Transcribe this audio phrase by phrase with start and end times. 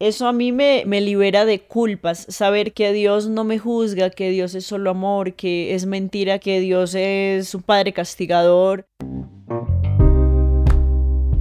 [0.00, 4.30] Eso a mí me, me libera de culpas, saber que Dios no me juzga, que
[4.30, 8.86] Dios es solo amor, que es mentira, que Dios es un padre castigador.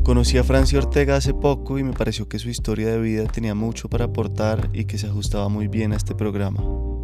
[0.07, 3.53] Conocí a Francia Ortega hace poco y me pareció que su historia de vida tenía
[3.53, 6.63] mucho para aportar y que se ajustaba muy bien a este programa.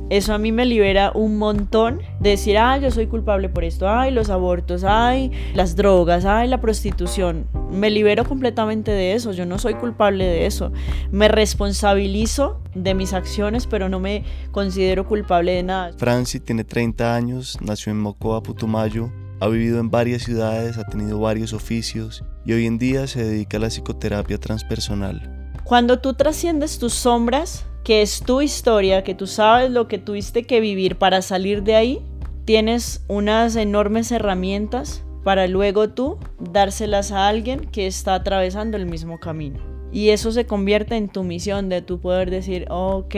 [0.09, 3.89] Eso a mí me libera un montón de decir, ay, yo soy culpable por esto,
[3.89, 7.45] ay, los abortos, ay, las drogas, ay, la prostitución.
[7.69, 10.71] Me libero completamente de eso, yo no soy culpable de eso.
[11.11, 15.91] Me responsabilizo de mis acciones, pero no me considero culpable de nada.
[15.97, 21.19] Franci tiene 30 años, nació en Mocoa, Putumayo, ha vivido en varias ciudades, ha tenido
[21.19, 25.51] varios oficios y hoy en día se dedica a la psicoterapia transpersonal.
[25.63, 30.43] Cuando tú trasciendes tus sombras, que es tu historia, que tú sabes lo que tuviste
[30.43, 32.01] que vivir para salir de ahí,
[32.45, 39.19] tienes unas enormes herramientas para luego tú dárselas a alguien que está atravesando el mismo
[39.19, 39.59] camino.
[39.91, 43.15] Y eso se convierte en tu misión de tu poder decir, ok,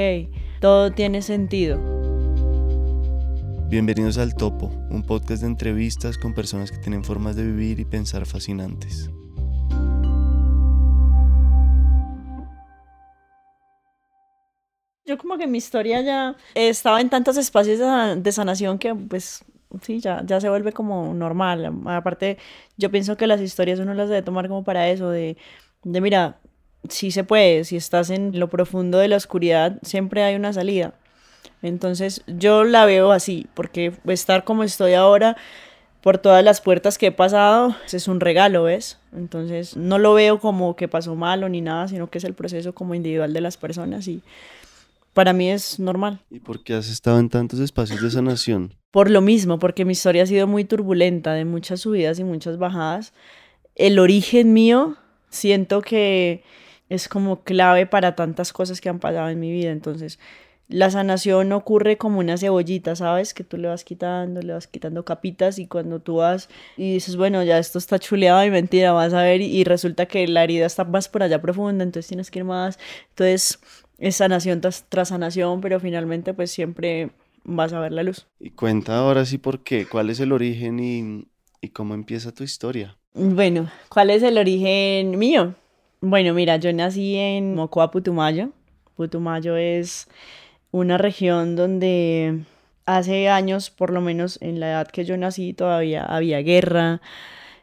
[0.59, 1.79] todo tiene sentido.
[3.67, 7.85] Bienvenidos al Topo, un podcast de entrevistas con personas que tienen formas de vivir y
[7.85, 9.09] pensar fascinantes.
[15.03, 19.43] Yo como que mi historia ya estaba en tantos espacios de, sanación que pues
[19.81, 21.81] sí, ya, ya se vuelve como normal.
[21.87, 22.37] Aparte,
[22.77, 25.37] yo pienso que las historias uno las debe tomar como para eso, de,
[25.81, 26.39] de mira,
[26.87, 30.93] sí se puede, si estás en lo profundo de la oscuridad, siempre hay una salida.
[31.65, 35.35] Entonces yo la veo así, porque estar como estoy ahora,
[36.01, 38.99] por todas las puertas que he pasado, es un regalo, ¿ves?
[39.15, 42.75] Entonces no lo veo como que pasó malo ni nada, sino que es el proceso
[42.75, 44.21] como individual de las personas y
[45.13, 46.19] para mí es normal.
[46.29, 48.75] ¿Y por qué has estado en tantos espacios de sanación?
[48.91, 52.59] Por lo mismo, porque mi historia ha sido muy turbulenta, de muchas subidas y muchas
[52.59, 53.13] bajadas.
[53.73, 54.97] El origen mío
[55.29, 56.43] siento que
[56.89, 59.71] es como clave para tantas cosas que han pasado en mi vida.
[59.71, 60.19] Entonces,
[60.67, 63.33] la sanación ocurre como una cebollita, ¿sabes?
[63.33, 67.17] Que tú le vas quitando, le vas quitando capitas y cuando tú vas y dices,
[67.17, 70.65] bueno, ya esto está chuleado y mentira, vas a ver y, resulta que la herida
[70.65, 72.79] está más por allá profunda, entonces tienes que ir más.
[73.09, 73.59] Entonces,
[73.99, 77.11] es sanación tras, sanación, pero finalmente pues siempre
[77.43, 78.27] vas a ver la luz.
[78.39, 81.27] Y cuenta ahora sí por qué, cuál es el origen y,
[81.61, 82.97] y cómo empieza tu historia.
[83.13, 85.55] Bueno, ¿cuál es el origen mío?
[86.01, 88.49] Bueno, mira, yo nací en Mocoa, Putumayo.
[88.95, 90.07] Putumayo es
[90.75, 92.41] una región donde
[92.85, 97.01] hace años, por lo menos en la edad que yo nací, todavía había guerra,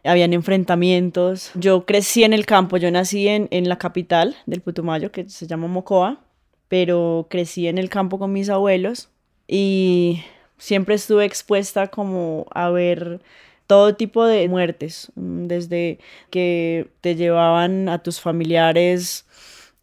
[0.03, 1.50] habían enfrentamientos.
[1.55, 5.47] Yo crecí en el campo, yo nací en, en la capital del Putumayo, que se
[5.47, 6.21] llama Mocoa,
[6.69, 9.11] pero crecí en el campo con mis abuelos
[9.47, 10.23] y
[10.56, 13.21] siempre estuve expuesta como a ver
[13.67, 15.99] todo tipo de muertes, mm, desde
[16.31, 19.27] que te llevaban a tus familiares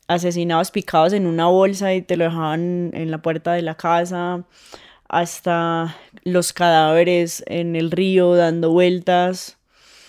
[0.10, 4.44] asesinados picados en una bolsa y te lo dejaban en la puerta de la casa,
[5.08, 9.60] hasta los cadáveres en el río dando vueltas,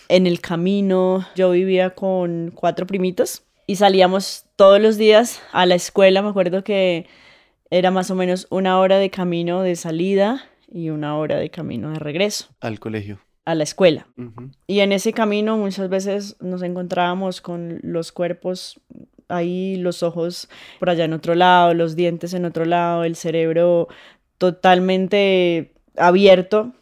[0.09, 1.27] en el camino.
[1.37, 6.22] Yo vivía con cuatro primitos y salíamos todos los días a la escuela.
[6.22, 7.06] Me acuerdo que
[7.71, 11.91] era más o menos una hora de camino de salida y una hora de camino
[11.91, 12.47] de regreso.
[12.60, 13.21] Al colegio.
[13.44, 14.06] A la escuela.
[14.66, 18.81] Y en ese camino muchas veces nos encontrábamos con los cuerpos
[19.31, 20.49] ahí, los ojos
[20.79, 23.89] por allá en otro lado, los dientes en otro lado, el cerebro
[24.39, 26.73] totalmente abierto.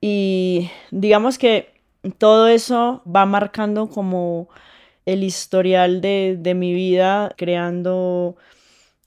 [0.00, 1.74] Y digamos que
[2.18, 4.48] todo eso va marcando como
[5.06, 8.36] el historial de, mi vida, creando,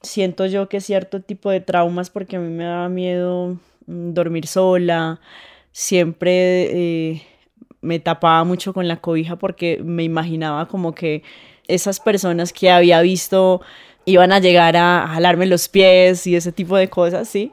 [0.01, 3.57] siento yo que cierto tipo de traumas porque a mí me daba miedo
[3.87, 5.21] mm, dormir sola,
[5.71, 7.23] siempre eh,
[7.81, 11.23] me tapaba mucho con la cobija porque me imaginaba como que
[11.67, 13.61] esas personas que había visto
[14.05, 17.51] iban a llegar a jalarme los pies y ese tipo de cosas, ¿sí?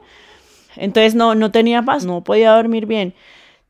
[0.75, 3.13] Entonces no, no tenía paz, no podía dormir bien.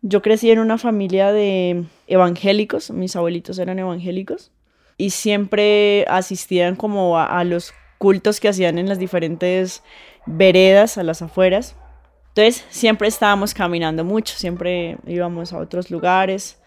[0.02, 4.52] Yo crecí en una familia de evangélicos, mis abuelitos eran evangélicos
[4.98, 9.84] y siempre asistían como a, los cultos que hacían en las diferentes
[10.26, 11.76] veredas a las afueras.
[12.30, 16.61] Entonces siempre estábamos caminando mucho, siempre íbamos a otros lugares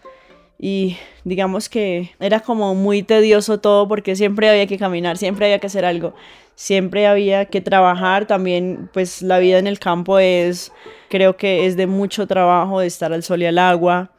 [0.57, 5.59] y digamos que era como muy tedioso todo porque siempre había que caminar, siempre había
[5.59, 6.13] que hacer algo
[6.55, 10.71] siempre había que trabajar, también pues la vida en el campo es,
[11.09, 14.11] creo que es de mucho trabajo, de estar al sol y al agua.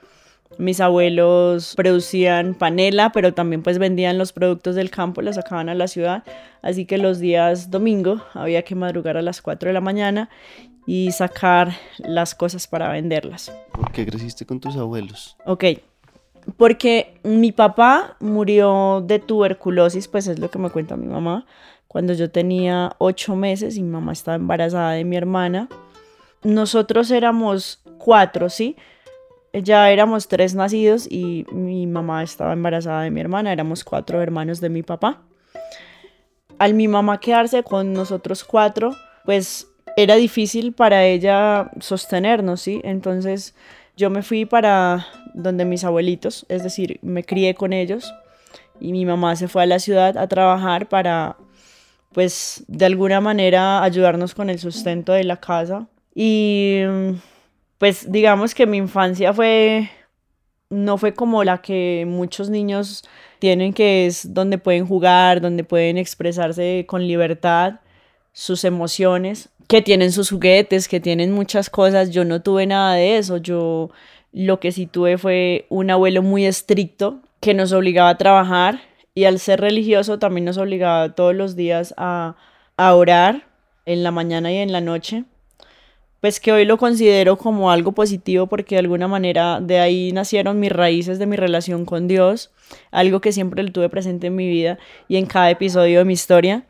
[0.59, 5.75] Mis abuelos producían panela, pero también pues vendían los productos del campo, los sacaban a
[5.75, 6.23] la ciudad.
[6.62, 10.31] Así que los días domingo había que madrugar a las 4 de la mañana
[10.87, 13.53] y sacar las cosas para venderlas.
[13.73, 15.37] ¿Por qué creciste con tus abuelos?
[15.44, 15.65] Ok,
[16.56, 21.46] porque mi papá murió de tuberculosis, pues es lo que me cuenta mi mamá,
[21.88, 25.69] cuando yo tenía ocho meses y mi mamá estaba embarazada de mi hermana.
[26.43, 28.76] Nosotros éramos cuatro, ¿sí?
[29.52, 34.60] Ya éramos tres nacidos y mi mamá estaba embarazada de mi hermana, éramos cuatro hermanos
[34.60, 35.22] de mi papá.
[36.58, 38.94] Al mi mamá quedarse con nosotros cuatro,
[39.25, 42.81] pues era difícil para ella sostenernos, ¿sí?
[42.84, 43.54] Entonces
[43.96, 45.06] yo me fui para
[45.37, 48.12] donde mis abuelitos, es decir, me crié con ellos
[48.81, 51.37] y mi mamá se fue a la ciudad a trabajar para,
[52.12, 55.87] pues, de alguna manera ayudarnos con el sustento de la casa.
[56.15, 56.81] Y
[57.79, 59.91] pues digamos que mi infancia fue,
[60.71, 63.05] no fue como la que muchos niños
[63.38, 67.81] tienen, que es donde pueden jugar, donde pueden expresarse con libertad
[68.33, 72.11] sus emociones que tienen sus juguetes, que tienen muchas cosas.
[72.11, 73.38] Yo no tuve nada de eso.
[73.38, 73.91] Yo
[74.37, 78.81] lo que sí tuve fue un abuelo muy estricto que nos obligaba a trabajar
[79.15, 82.37] y al ser religioso también nos obligaba todos los días a,
[82.77, 83.47] a orar
[83.87, 85.25] en la mañana y en la noche.
[86.21, 90.61] Pues que hoy lo considero como algo positivo porque de alguna manera de ahí nacieron
[90.61, 92.50] mis raíces de mi relación con Dios,
[92.91, 94.79] algo que siempre lo tuve presente en mi vida
[95.09, 96.67] y en cada episodio de mi historia.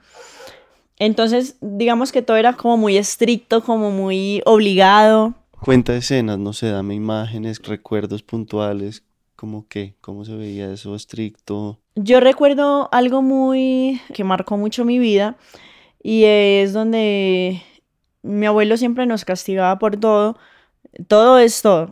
[1.01, 5.35] Entonces, digamos que todo era como muy estricto, como muy obligado.
[5.61, 9.05] Cuenta escenas, no sé, dame imágenes, recuerdos puntuales,
[9.35, 11.81] como qué, cómo se veía eso estricto.
[11.95, 15.37] Yo recuerdo algo muy que marcó mucho mi vida
[16.03, 17.63] y es donde
[18.23, 20.39] mi abuelo siempre nos castigaba por todo.
[21.09, 21.91] Todo es todo.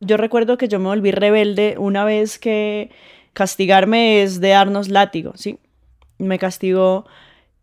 [0.00, 2.90] Yo recuerdo que yo me volví rebelde una vez que
[3.32, 5.58] castigarme es de darnos látigo, ¿sí?
[6.18, 7.06] Me castigó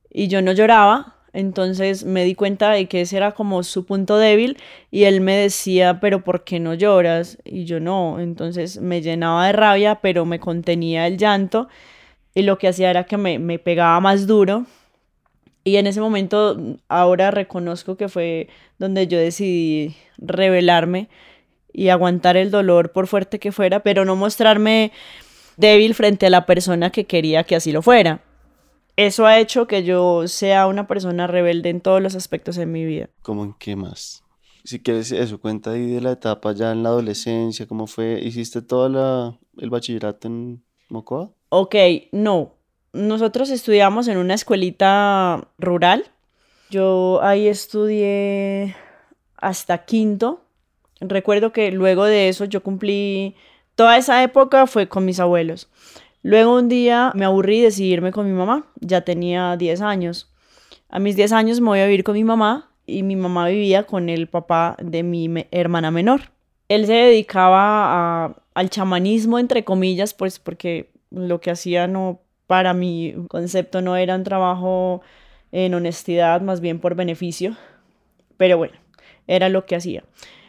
[0.10, 1.21] y yo no lloraba.
[1.34, 4.58] Entonces me di cuenta de que ese era como su punto débil
[4.92, 7.38] y él me decía, pero ¿por qué no lloras?
[7.46, 11.70] Y yo no, entonces me llenaba de rabia, pero me contenía el llanto
[12.36, 14.66] y lo que hacía era que me, me pegaba más duro.
[15.64, 16.58] Y en ese momento
[16.90, 18.50] ahora reconozco que fue
[18.80, 21.08] donde yo decidí rebelarme
[21.72, 24.92] y aguantar el dolor por fuerte que fuera, pero no mostrarme
[25.58, 28.22] débil frente a la persona que quería que así lo fuera
[28.96, 32.86] eso ha hecho que yo sea una persona rebelde en todos los aspectos de mi
[32.86, 33.10] vida.
[33.22, 34.24] ¿Cómo en qué más?
[34.64, 38.20] Si quieres eso, cuenta ahí de la etapa ya en la adolescencia, ¿cómo fue?
[38.22, 41.32] ¿Hiciste todo el bachillerato en Mocoa?
[41.50, 41.76] Ok,
[42.12, 42.54] no.
[42.94, 46.06] Nosotros estudiamos en una escuelita rural.
[46.70, 48.76] Yo ahí estudié
[49.38, 50.46] hasta quinto.
[51.00, 53.36] Recuerdo que luego de eso yo cumplí,
[53.76, 55.70] toda esa época fue con mis abuelos.
[56.24, 60.32] Luego un día me aburrí de decidí irme con mi mamá, ya tenía 10 años.
[60.90, 63.84] A mis 10 años me voy a vivir con mi mamá y mi mamá vivía
[63.84, 66.32] con el papá de mi hermana menor.
[66.70, 73.16] Él se dedicaba al chamanismo, entre comillas, pues porque lo que hacía no, para mi
[73.30, 75.02] concepto no era un trabajo
[75.52, 77.58] en honestidad, más bien por beneficio.
[78.38, 78.76] Pero bueno,
[79.28, 80.04] era lo que hacía.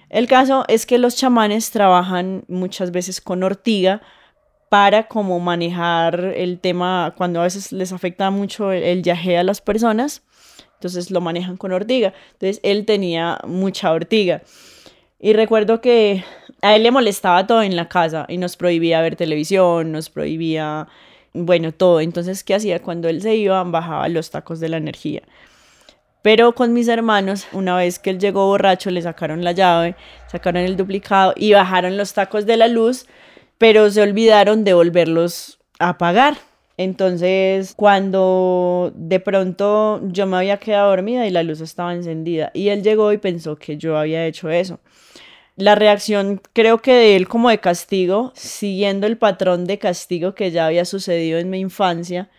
[0.08, 4.02] El caso es que los chamanes trabajan muchas veces con ortiga,
[4.72, 9.60] para como manejar el tema cuando a veces les afecta mucho el, el a las
[9.60, 10.22] personas,
[10.76, 12.14] entonces lo manejan con ortiga.
[12.32, 14.40] Entonces él tenía mucha ortiga.
[15.20, 16.24] Y recuerdo que
[16.62, 20.88] a él le molestaba todo en la casa y nos prohibía ver televisión, nos prohibía,
[21.34, 22.00] bueno, todo.
[22.00, 22.80] Entonces, ¿qué hacía?
[22.80, 25.20] Cuando él se iba, bajaba los tacos de la energía.
[26.22, 29.96] Pero con mis hermanos, una vez que él llegó borracho, le sacaron la llave,
[30.28, 33.06] sacaron el duplicado y bajaron los tacos de la luz
[33.62, 36.36] pero se olvidaron de volverlos a pagar.
[36.78, 42.70] Entonces, cuando de pronto yo me había quedado dormida y la luz estaba encendida y
[42.70, 44.80] él llegó y pensó que yo había hecho eso.
[45.54, 50.50] La reacción creo que de él como de castigo, siguiendo el patrón de castigo que
[50.50, 52.30] ya había sucedido en mi infancia,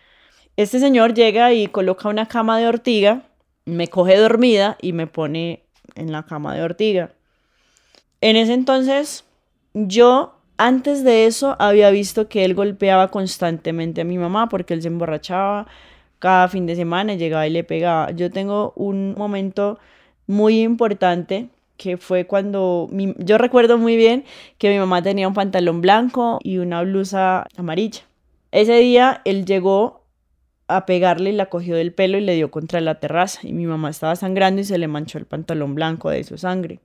[0.58, 3.22] este señor llega y coloca una cama de ortiga,
[3.64, 5.64] me coge dormida y me pone
[5.94, 7.12] en la cama de ortiga.
[8.20, 9.24] En ese entonces
[9.72, 14.82] yo antes de eso había visto que él golpeaba constantemente a mi mamá porque él
[14.82, 15.66] se emborrachaba
[16.18, 18.10] cada fin de semana, llegaba y le pegaba.
[18.12, 19.78] Yo tengo un momento
[20.26, 24.24] muy importante que fue cuando yo recuerdo muy bien
[24.58, 28.02] que mi mamá tenía un pantalón blanco y una blusa amarilla.
[28.52, 30.04] Ese día él llegó
[30.68, 33.66] a pegarle y la cogió del pelo y le dio contra la terraza y mi
[33.66, 36.80] mamá estaba sangrando y se le manchó el pantalón blanco de su sangre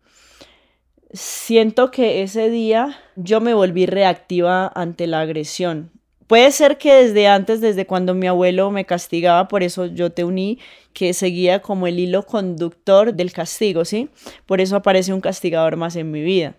[1.12, 5.92] siento que ese día yo me volví reactiva ante la agresión.
[6.28, 10.24] Puede ser que desde antes, desde cuando mi abuelo me castigaba, por eso yo te
[10.24, 10.60] uní,
[10.94, 14.10] que seguía como el hilo conductor del castigo, ¿sí?
[14.46, 16.56] Por eso aparece un castigador más en mi vida.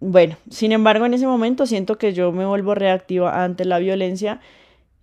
[0.00, 4.40] Bueno, sin embargo, en ese momento siento que yo me vuelvo reactiva ante la violencia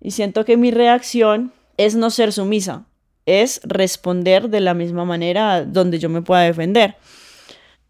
[0.01, 2.85] y siento que mi reacción es no ser sumisa,
[3.25, 6.95] es responder de la misma manera donde yo me pueda defender.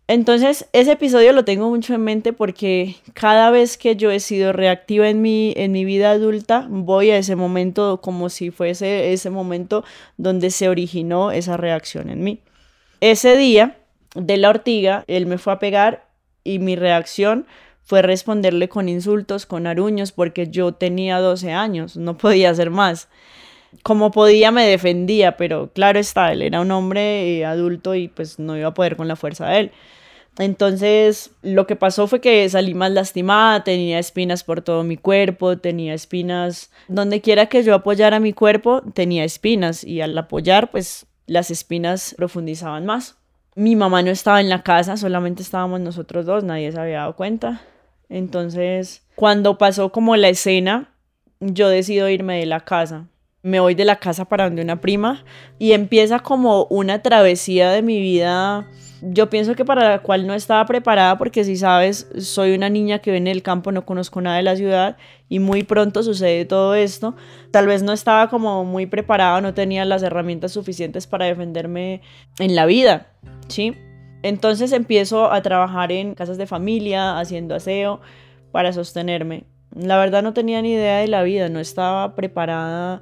[0.09, 4.51] Entonces, ese episodio lo tengo mucho en mente porque cada vez que yo he sido
[4.53, 9.29] reactiva en mi, en mi vida adulta, voy a ese momento como si fuese ese
[9.29, 9.85] momento
[10.17, 12.39] donde se originó esa reacción en mí.
[13.01, 13.77] Ese día
[14.15, 16.07] de la ortiga, él me fue a pegar
[16.43, 17.45] y mi reacción
[17.83, 23.09] fue responderle con insultos, con aruños, porque yo tenía 12 años, no podía hacer más
[23.83, 28.39] como podía me defendía, pero claro está, él era un hombre eh, adulto y pues
[28.39, 29.71] no iba a poder con la fuerza de él.
[30.39, 35.57] Entonces, lo que pasó fue que salí más lastimada, tenía espinas por todo mi cuerpo,
[35.57, 41.05] tenía espinas, donde quiera que yo apoyara mi cuerpo, tenía espinas y al apoyar, pues
[41.27, 43.17] las espinas profundizaban más.
[43.55, 47.17] Mi mamá no estaba en la casa, solamente estábamos nosotros dos, nadie se había dado
[47.17, 47.61] cuenta.
[48.07, 50.93] Entonces, cuando pasó como la escena,
[51.41, 53.07] yo decido irme de la casa
[53.41, 55.23] me voy de la casa para donde una prima
[55.59, 58.67] y empieza como una travesía de mi vida.
[59.01, 62.99] Yo pienso que para la cual no estaba preparada porque si sabes, soy una niña
[62.99, 64.97] que viene del campo, no conozco nada de la ciudad
[65.29, 67.15] y muy pronto sucede todo esto.
[67.51, 72.01] Tal vez no estaba como muy preparada, no tenía las herramientas suficientes para defenderme
[72.39, 73.07] en la vida,
[73.47, 73.75] ¿sí?
[74.21, 78.01] Entonces empiezo a trabajar en casas de familia, haciendo aseo
[78.51, 79.45] para sostenerme.
[79.73, 83.01] La verdad no tenía ni idea de la vida, no estaba preparada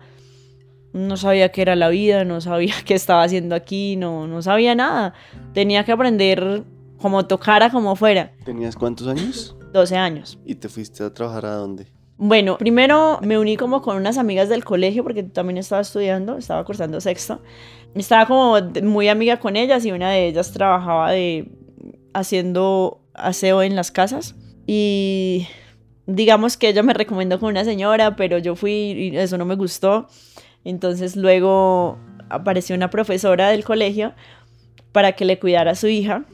[0.98, 4.75] no sabía qué era la vida, no sabía qué estaba haciendo aquí, no, no sabía
[4.75, 5.13] nada.
[5.54, 6.63] Tenía que aprender
[7.00, 8.34] como tocara, como fuera.
[8.44, 9.56] ¿Tenías cuántos años?
[9.74, 10.39] 12 años.
[10.46, 11.88] ¿Y te fuiste a trabajar a dónde?
[12.18, 16.63] Bueno, primero me uní como con unas amigas del colegio porque también estaba estudiando, estaba
[16.66, 17.42] cursando sexto.
[17.94, 21.51] Estaba como muy amiga con ellas y una de ellas trabajaba de
[22.13, 24.36] haciendo aseo en las casas
[24.66, 25.48] y
[26.08, 29.56] digamos que ella me recomendó con una señora, pero yo fui y eso no me
[29.56, 30.08] gustó.
[30.64, 31.98] Entonces luego
[32.30, 34.14] apareció una profesora del colegio
[34.92, 36.26] para que le cuidara a su hija.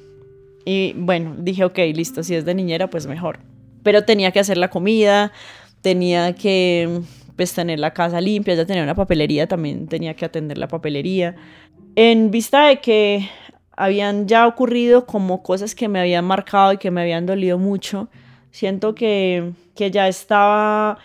[0.65, 3.39] Y bueno, dije, ok, listo, si es de niñera, pues mejor.
[3.83, 5.31] Pero tenía que hacer la comida,
[5.81, 7.01] tenía que
[7.35, 11.35] pues tener la casa limpia, ya tenía una papelería, también tenía que atender la papelería.
[11.95, 13.29] En vista de que
[13.75, 18.09] habían ya ocurrido como cosas que me habían marcado y que me habían dolido mucho,
[18.51, 20.99] siento que, que ya estaba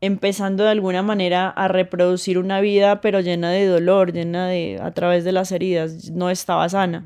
[0.00, 4.90] empezando de alguna manera a reproducir una vida pero llena de dolor, llena de a
[4.92, 7.04] través de las heridas, no estaba sana.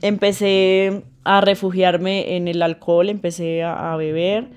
[0.00, 4.48] Empecé a refugiarme en el alcohol, empecé a, beber.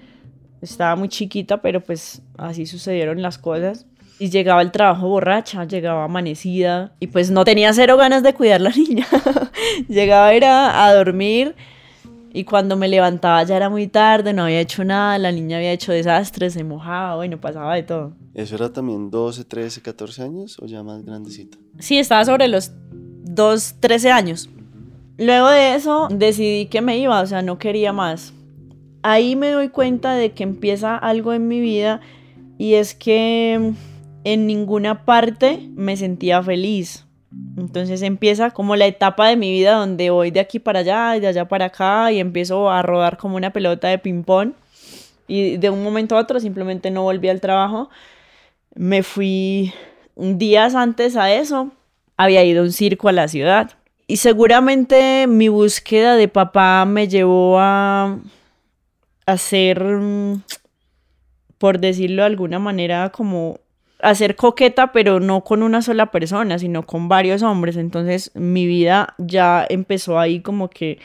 [0.61, 3.87] Estaba muy chiquita, pero pues así sucedieron las cosas.
[4.19, 8.61] Y llegaba al trabajo borracha, llegaba amanecida y pues no tenía cero ganas de cuidar
[8.61, 9.07] la niña.
[9.89, 11.55] llegaba era a dormir
[12.33, 15.71] y cuando me levantaba ya era muy tarde, no había hecho nada, la niña había
[15.71, 18.13] hecho desastres, se mojaba, bueno, pasaba de todo.
[18.33, 21.57] ¿Eso era también 12, 13, 14 años o ya más grandecita?
[21.79, 24.49] Sí, estaba sobre los 2, 13 años.
[25.17, 28.33] Luego de eso decidí que me iba, o sea, no quería más.
[29.03, 32.01] Ahí me doy cuenta de que empieza algo en mi vida
[32.57, 33.73] y es que
[34.23, 37.05] en ninguna parte me sentía feliz.
[37.57, 41.19] Entonces empieza como la etapa de mi vida donde voy de aquí para allá y
[41.21, 44.53] de allá para acá y empiezo a rodar como una pelota de ping-pong.
[45.27, 47.89] Y de un momento a otro simplemente no volví al trabajo.
[48.75, 49.73] Me fui
[50.15, 51.71] días antes a eso.
[52.17, 53.71] Había ido a un circo a la ciudad.
[54.07, 58.19] Y seguramente mi búsqueda de papá me llevó a
[59.25, 59.81] hacer,
[61.57, 63.59] por decirlo de alguna manera, como
[64.01, 67.77] a ser coqueta, pero no con una sola persona, sino con varios hombres.
[67.77, 70.99] Entonces mi vida ya empezó ahí como que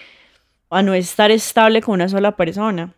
[0.70, 2.92] a no estar estable con una sola persona.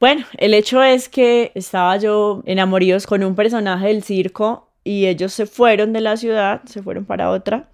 [0.00, 5.32] Bueno, el hecho es que estaba yo enamorados con un personaje del circo y ellos
[5.32, 7.68] se fueron de la ciudad, se fueron para otra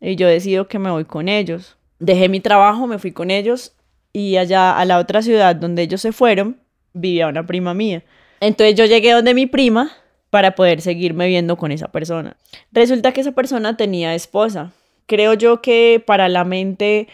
[0.00, 1.76] y yo decido que me voy con ellos.
[1.98, 3.72] Dejé mi trabajo, me fui con ellos
[4.12, 6.58] y allá a la otra ciudad donde ellos se fueron
[6.94, 8.02] vivía una prima mía.
[8.40, 9.90] Entonces yo llegué donde mi prima
[10.34, 12.36] para poder seguirme viendo con esa persona.
[12.72, 14.72] Resulta que esa persona tenía esposa.
[15.06, 17.06] Creo yo que para la mente,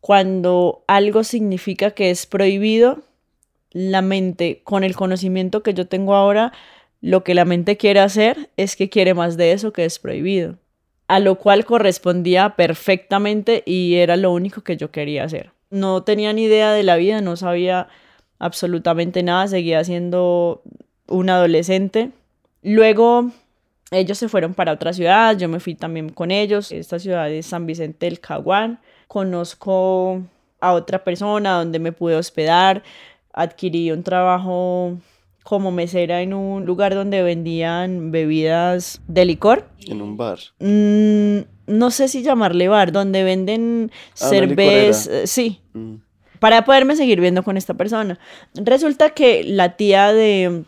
[0.00, 3.02] cuando algo significa que es prohibido,
[3.72, 6.54] la mente, con el conocimiento que yo tengo ahora,
[7.02, 10.56] lo que la mente quiere hacer es que quiere más de eso que es prohibido.
[11.08, 15.50] A lo cual correspondía perfectamente y era lo único que yo quería hacer.
[15.68, 17.88] No tenía ni idea de la vida, no sabía
[18.38, 20.62] absolutamente nada, seguía siendo
[21.06, 22.12] un adolescente
[22.62, 23.30] Luego
[23.90, 26.72] ellos se fueron para otra ciudad, yo me fui también con ellos.
[26.72, 28.80] Esta ciudad es San Vicente del Caguán.
[29.08, 30.22] Conozco
[30.60, 32.82] a otra persona donde me pude hospedar.
[33.34, 34.98] adquirí un trabajo
[35.42, 39.66] como mesera en un lugar donde vendían bebidas de licor.
[39.86, 40.38] En un bar.
[40.60, 43.90] Mm, no sé si llamarle bar, donde venden
[44.20, 45.26] Ah, cerveza.
[45.26, 45.94] Sí, Mm.
[46.40, 48.18] para poderme seguir viendo con esta persona.
[48.54, 50.64] Resulta que la tía de,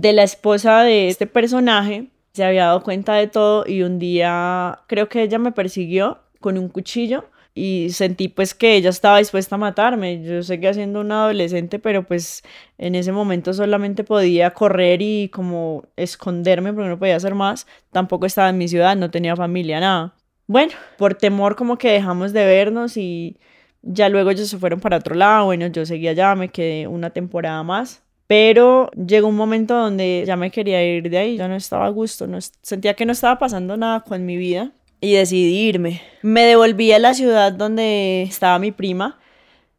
[0.00, 4.80] de la esposa de este personaje se había dado cuenta de todo y un día
[4.86, 9.56] creo que ella me persiguió con un cuchillo y sentí pues que ella estaba dispuesta
[9.56, 10.22] a matarme.
[10.24, 12.42] Yo seguía siendo una adolescente, pero pues
[12.78, 17.66] en ese momento solamente podía correr y como esconderme porque no podía hacer más.
[17.90, 20.14] Tampoco estaba en mi ciudad, no tenía familia, nada.
[20.46, 23.38] Bueno, por temor como que dejamos de vernos y
[23.82, 25.46] ya luego ellos se fueron para otro lado.
[25.46, 28.01] Bueno, yo seguía allá, me quedé una temporada más.
[28.32, 31.90] Pero llegó un momento donde ya me quería ir de ahí, ya no estaba a
[31.90, 34.70] gusto, no, sentía que no estaba pasando nada con mi vida
[35.02, 36.00] y decidí irme.
[36.22, 39.20] Me devolví a la ciudad donde estaba mi prima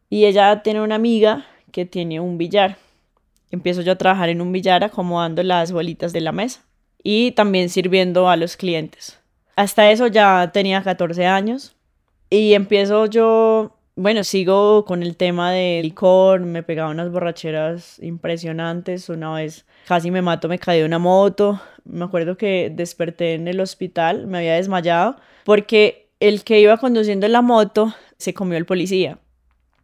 [0.07, 2.77] y ella tiene una amiga que tiene un billar.
[3.50, 6.63] Empiezo yo a trabajar en un billar acomodando las bolitas de la mesa
[7.01, 9.19] y también sirviendo a los clientes.
[9.55, 11.75] Hasta eso ya tenía 14 años
[12.29, 19.09] y empiezo yo, bueno, sigo con el tema de licor, me pegaba unas borracheras impresionantes,
[19.09, 23.47] una vez casi me mato, me caí de una moto, me acuerdo que desperté en
[23.47, 28.65] el hospital, me había desmayado, porque el que iba conduciendo la moto se comió el
[28.65, 29.19] policía.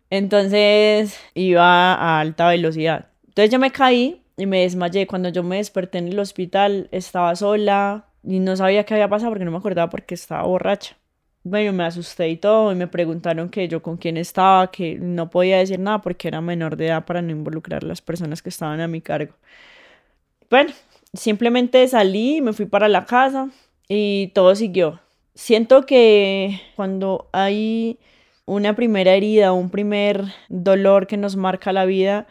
[0.09, 3.09] Entonces iba a alta velocidad.
[3.27, 5.05] Entonces yo me caí y me desmayé.
[5.05, 9.31] Cuando yo me desperté en el hospital estaba sola y no sabía qué había pasado
[9.31, 10.97] porque no me acordaba porque estaba borracha.
[11.43, 15.29] Bueno, me asusté y todo y me preguntaron que yo con quién estaba, que no
[15.29, 18.49] podía decir nada porque era menor de edad para no involucrar a las personas que
[18.49, 19.33] estaban a mi cargo.
[20.49, 20.71] Bueno,
[21.13, 23.49] simplemente salí, me fui para la casa
[23.87, 24.99] y todo siguió.
[25.33, 27.99] Siento que cuando hay
[28.45, 32.27] una primera herida, un primer dolor que nos marca la vida,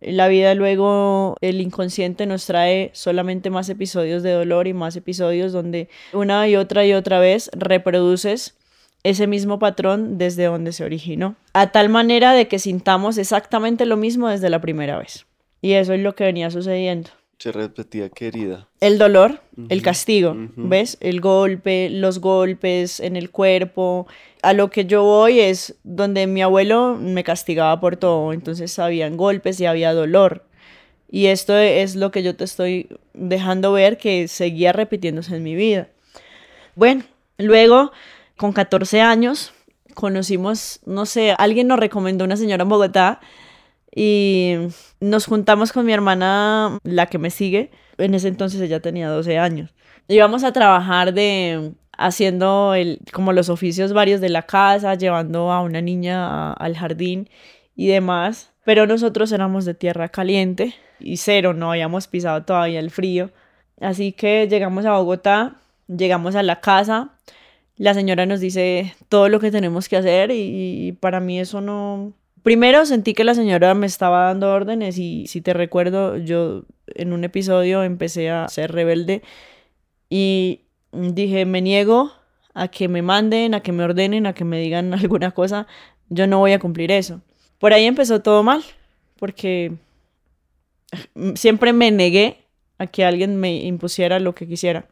[0.00, 5.52] la vida luego, el inconsciente nos trae solamente más episodios de dolor y más episodios
[5.52, 8.56] donde una y otra y otra vez reproduces
[9.02, 13.96] ese mismo patrón desde donde se originó, a tal manera de que sintamos exactamente lo
[13.96, 15.26] mismo desde la primera vez.
[15.62, 17.10] Y eso es lo que venía sucediendo.
[17.38, 18.68] Se repetía querida.
[18.80, 20.34] El dolor, el castigo.
[20.56, 20.98] ¿ves?
[21.00, 24.06] El golpe, los golpes en el cuerpo.
[24.42, 29.16] A lo que yo voy es donde mi abuelo me castigaba por todo, entonces habían
[29.16, 30.46] golpes y había dolor.
[31.10, 35.54] Y esto es lo que yo te estoy dejando ver que seguía repitiéndose en mi
[35.54, 35.88] vida.
[36.74, 37.02] Bueno,
[37.36, 37.92] luego,
[38.36, 39.52] con 14 años,
[39.94, 43.20] conocimos, no sé, alguien nos recomendó una señora en Bogotá
[43.94, 44.54] y
[45.00, 47.70] nos juntamos con mi hermana, la que me sigue.
[47.98, 49.74] En ese entonces ella tenía 12 años.
[50.08, 55.60] Íbamos a trabajar de haciendo el, como los oficios varios de la casa, llevando a
[55.60, 57.28] una niña al jardín
[57.76, 58.52] y demás.
[58.64, 63.30] Pero nosotros éramos de tierra caliente y cero, no habíamos pisado todavía el frío.
[63.80, 65.56] Así que llegamos a Bogotá,
[65.88, 67.10] llegamos a la casa,
[67.76, 72.14] la señora nos dice todo lo que tenemos que hacer y para mí eso no...
[72.42, 77.12] Primero sentí que la señora me estaba dando órdenes y si te recuerdo, yo en
[77.12, 79.22] un episodio empecé a ser rebelde
[80.08, 82.12] y dije, me niego
[82.54, 85.66] a que me manden, a que me ordenen, a que me digan alguna cosa,
[86.08, 87.20] yo no voy a cumplir eso.
[87.58, 88.62] Por ahí empezó todo mal,
[89.18, 89.72] porque
[91.34, 92.38] siempre me negué
[92.78, 94.86] a que alguien me impusiera lo que quisiera.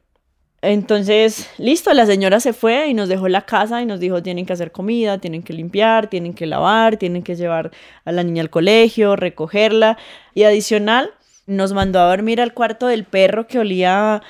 [0.61, 4.45] Entonces, listo, la señora se fue y nos dejó la casa y nos dijo, tienen
[4.45, 7.71] que hacer comida, tienen que limpiar, tienen que lavar, tienen que llevar
[8.05, 9.99] a la niña al colegio, recogerla.
[10.35, 11.13] Y adicional,
[11.47, 14.21] nos mandó a dormir al cuarto del perro que olía,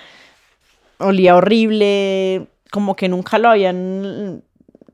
[0.98, 4.42] olía horrible, como que nunca lo habían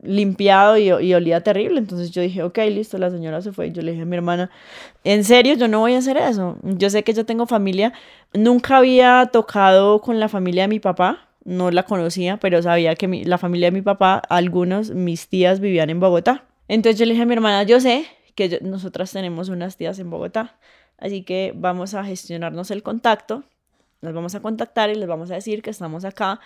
[0.01, 1.79] limpiado y, y olía terrible.
[1.79, 3.71] Entonces yo dije, ok, listo, la señora se fue.
[3.71, 4.51] Yo le dije a mi hermana,
[5.03, 6.57] en serio, yo no voy a hacer eso.
[6.63, 7.93] Yo sé que yo tengo familia.
[8.33, 11.27] Nunca había tocado con la familia de mi papá.
[11.43, 15.59] No la conocía, pero sabía que mi- la familia de mi papá, algunos, mis tías
[15.59, 16.45] vivían en Bogotá.
[16.67, 19.99] Entonces yo le dije a mi hermana, yo sé que yo- nosotras tenemos unas tías
[19.99, 20.57] en Bogotá.
[20.97, 23.43] Así que vamos a gestionarnos el contacto.
[24.05, 26.39] Las vamos a contactar y les vamos a decir que estamos acá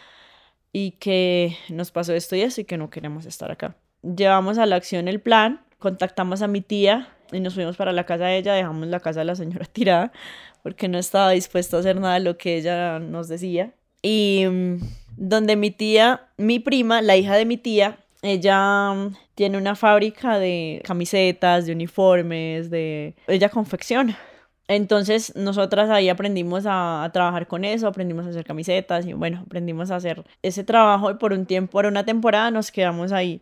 [0.72, 3.76] y que nos pasó esto y eso y que no queremos estar acá.
[4.02, 8.06] Llevamos a la acción el plan, contactamos a mi tía y nos fuimos para la
[8.06, 10.12] casa de ella, dejamos la casa de la señora tirada
[10.64, 13.74] porque no estaba dispuesta a hacer nada de lo que ella nos decía.
[14.02, 14.80] Y mm,
[15.18, 20.40] donde mi tía, mi prima, la hija de mi tía, ella mm, tiene una fábrica
[20.40, 23.16] de camisetas, de uniformes, de...
[23.28, 24.18] Ella confecciona.
[24.70, 29.42] Entonces nosotras ahí aprendimos a, a trabajar con eso, aprendimos a hacer camisetas y bueno,
[29.48, 33.42] aprendimos a hacer ese trabajo y por un tiempo, por una temporada nos quedamos ahí.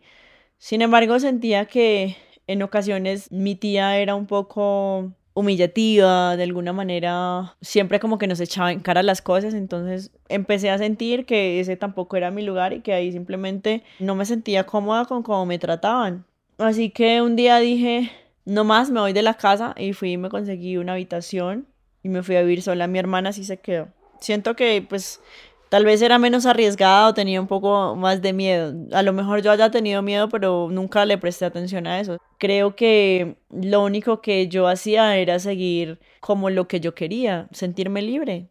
[0.56, 7.56] Sin embargo, sentía que en ocasiones mi tía era un poco humillativa, de alguna manera
[7.60, 11.76] siempre como que nos echaba en cara las cosas, entonces empecé a sentir que ese
[11.76, 15.58] tampoco era mi lugar y que ahí simplemente no me sentía cómoda con cómo me
[15.58, 16.24] trataban.
[16.56, 18.10] Así que un día dije,
[18.48, 21.66] no más, me voy de la casa y fui y me conseguí una habitación
[22.02, 22.86] y me fui a vivir sola.
[22.86, 23.88] Mi hermana sí se quedó.
[24.20, 25.20] Siento que pues
[25.68, 28.74] tal vez era menos arriesgada o tenía un poco más de miedo.
[28.92, 32.16] A lo mejor yo haya tenido miedo, pero nunca le presté atención a eso.
[32.38, 38.00] Creo que lo único que yo hacía era seguir como lo que yo quería, sentirme
[38.00, 38.48] libre.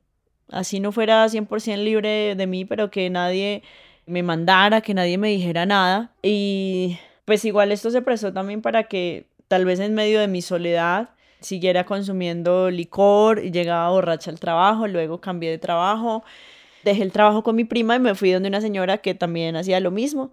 [0.52, 3.64] Así no fuera 100% libre de mí, pero que nadie
[4.06, 6.14] me mandara, que nadie me dijera nada.
[6.22, 10.42] Y pues igual esto se prestó también para que tal vez en medio de mi
[10.42, 16.24] soledad siguiera consumiendo licor y llegaba borracha al trabajo, luego cambié de trabajo
[16.88, 19.80] dejé el trabajo con mi prima y me fui donde una señora que también hacía
[19.80, 20.32] lo mismo.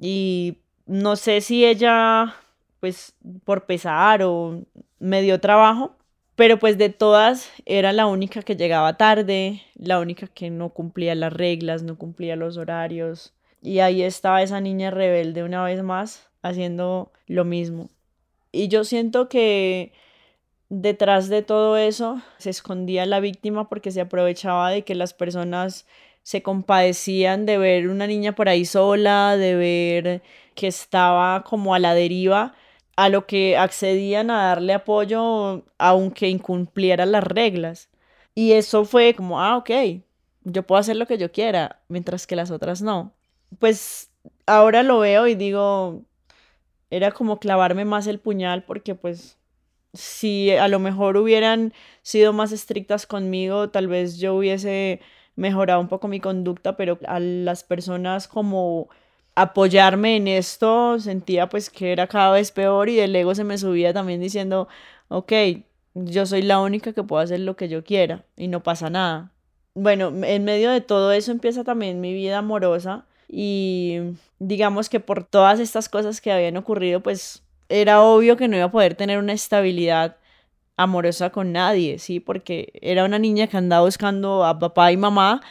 [0.00, 2.34] Y no sé si ella,
[2.80, 4.64] pues por pesar o
[4.98, 5.96] me dio trabajo,
[6.36, 11.14] pero pues de todas era la única que llegaba tarde, la única que no cumplía
[11.14, 13.34] las reglas, no cumplía los horarios.
[13.60, 17.88] Y ahí estaba esa niña rebelde una vez más haciendo lo mismo.
[18.52, 19.92] Y yo siento que
[20.68, 25.86] detrás de todo eso se escondía la víctima porque se aprovechaba de que las personas
[26.22, 30.22] se compadecían de ver una niña por ahí sola, de ver
[30.54, 32.54] que estaba como a la deriva,
[32.96, 37.88] a lo que accedían a darle apoyo aunque incumpliera las reglas.
[38.34, 39.70] Y eso fue como, ah, ok,
[40.44, 43.12] yo puedo hacer lo que yo quiera, mientras que las otras no.
[43.58, 44.10] Pues
[44.46, 46.02] ahora lo veo y digo,
[46.90, 49.38] era como clavarme más el puñal porque pues
[49.94, 51.72] si a lo mejor hubieran
[52.02, 55.00] sido más estrictas conmigo, tal vez yo hubiese
[55.36, 58.88] mejorado un poco mi conducta, pero a las personas como
[59.34, 63.56] apoyarme en esto sentía pues que era cada vez peor y el ego se me
[63.58, 64.68] subía también diciendo,
[65.08, 65.32] ok,
[65.94, 69.32] yo soy la única que puedo hacer lo que yo quiera y no pasa nada.
[69.74, 73.98] Bueno, en medio de todo eso empieza también mi vida amorosa y
[74.38, 78.66] digamos que por todas estas cosas que habían ocurrido, pues era obvio que no iba
[78.66, 80.16] a poder tener una estabilidad
[80.76, 82.20] amorosa con nadie, ¿sí?
[82.20, 85.42] Porque era una niña que andaba buscando a papá y mamá,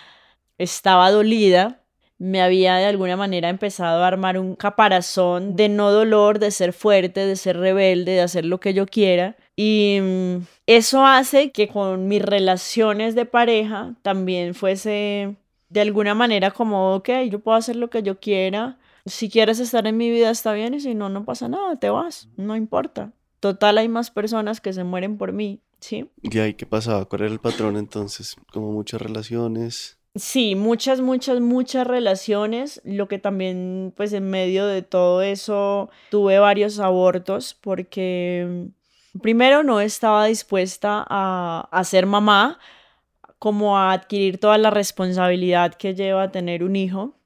[0.57, 1.83] estaba dolida,
[2.17, 6.73] me había de alguna manera empezado a armar un caparazón de no dolor, de ser
[6.73, 9.35] fuerte, de ser rebelde, de hacer lo que yo quiera.
[9.55, 15.35] Y mm, eso hace que con mis relaciones de pareja también fuese
[15.69, 19.87] de alguna manera como, ok, yo puedo hacer lo que yo quiera, si quieres estar
[19.87, 23.13] en mi vida está bien y si no, no pasa nada, te vas, no importa.
[23.39, 26.09] Total, hay más personas que se mueren por mí, ¿sí?
[26.21, 27.05] ¿Y ahí qué pasaba?
[27.05, 28.35] ¿Cuál era el patrón entonces?
[28.51, 29.97] Como muchas relaciones.
[30.15, 32.81] Sí, muchas, muchas, muchas relaciones.
[32.83, 38.69] Lo que también, pues en medio de todo eso, tuve varios abortos porque
[39.21, 42.59] primero no estaba dispuesta a, a ser mamá,
[43.39, 47.17] como a adquirir toda la responsabilidad que lleva tener un hijo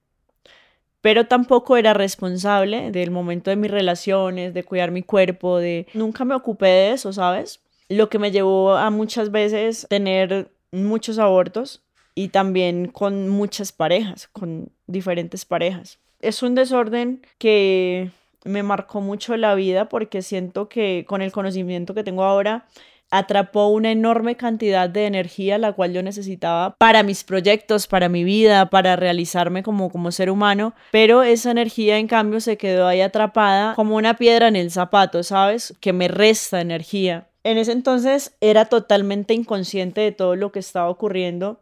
[1.02, 5.88] pero tampoco era responsable del momento de mis relaciones, de cuidar mi cuerpo, de...
[5.94, 7.60] Nunca me ocupé de eso, ¿sabes?
[7.90, 11.82] Lo que me llevó a muchas veces tener muchos abortos
[12.14, 16.00] y también con muchas parejas, con diferentes parejas.
[16.22, 18.12] Es un desorden que
[18.46, 22.68] me marcó mucho la vida porque siento que con el conocimiento que tengo ahora
[23.12, 28.24] atrapó una enorme cantidad de energía la cual yo necesitaba para mis proyectos, para mi
[28.24, 33.02] vida, para realizarme como, como ser humano, pero esa energía en cambio se quedó ahí
[33.02, 35.76] atrapada como una piedra en el zapato, ¿sabes?
[35.80, 37.28] Que me resta energía.
[37.44, 41.62] En ese entonces era totalmente inconsciente de todo lo que estaba ocurriendo.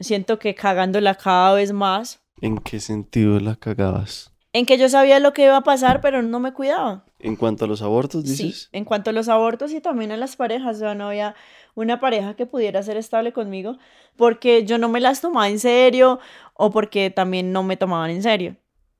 [0.00, 2.20] Siento que cagándola cada vez más.
[2.40, 4.35] ¿En qué sentido la cagabas?
[4.56, 7.04] En que yo sabía lo que iba a pasar, pero no me cuidaba.
[7.18, 8.62] En cuanto a los abortos, dices.
[8.62, 11.34] Sí, en cuanto a los abortos y también a las parejas, o no había
[11.74, 13.76] una pareja que pudiera ser estable conmigo
[14.16, 16.20] porque yo no me las tomaba en serio
[16.54, 18.56] o porque también no me tomaban en serio.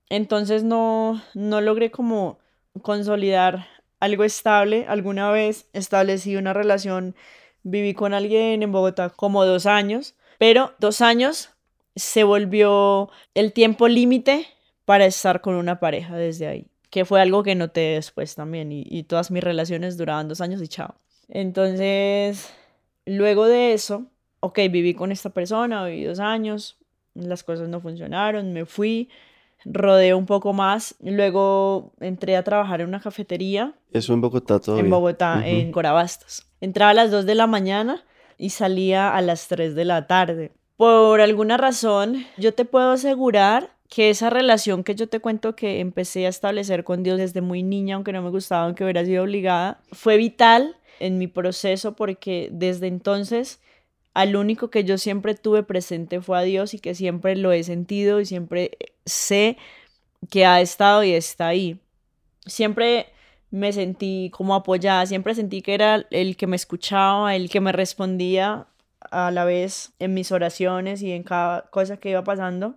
[0.09, 2.37] Entonces no, no logré como
[2.83, 3.65] consolidar
[3.99, 4.85] algo estable.
[4.87, 7.15] Alguna vez establecí una relación,
[7.63, 11.49] viví con alguien en Bogotá como dos años, pero dos años
[11.95, 14.45] se volvió el tiempo límite
[14.87, 19.03] para estar con una pareja desde ahí que fue algo que noté después también y,
[19.03, 20.95] todas mis relaciones duraban dos años y chao.
[21.27, 22.53] Entonces,
[23.05, 24.05] luego de eso,
[24.39, 26.77] ok, viví con esta persona, viví dos años,
[27.13, 29.09] las cosas no funcionaron, me fui,
[29.65, 33.73] rodeé un poco más, luego entré a trabajar en una cafetería.
[33.91, 34.85] ¿Eso en Bogotá todavía?
[34.85, 36.47] En Bogotá, en Corabastos.
[36.61, 38.05] Entraba a las 2 de la mañana
[38.37, 40.53] y salía a las 3 de la tarde.
[40.77, 45.79] Por alguna razón, yo te puedo asegurar que esa relación que yo te cuento que
[45.79, 49.23] empecé a establecer con Dios desde muy niña, aunque no me gustaba, aunque hubiera sido
[49.23, 53.59] obligada, fue vital en mi proceso porque desde entonces
[54.13, 57.63] al único que yo siempre tuve presente fue a Dios y que siempre lo he
[57.63, 58.71] sentido y siempre
[59.05, 59.57] sé
[60.31, 61.79] que ha estado y está ahí.
[62.47, 63.07] Siempre
[63.51, 67.71] me sentí como apoyada, siempre sentí que era el que me escuchaba, el que me
[67.71, 68.65] respondía
[68.99, 72.75] a la vez en mis oraciones y en cada cosa que iba pasando.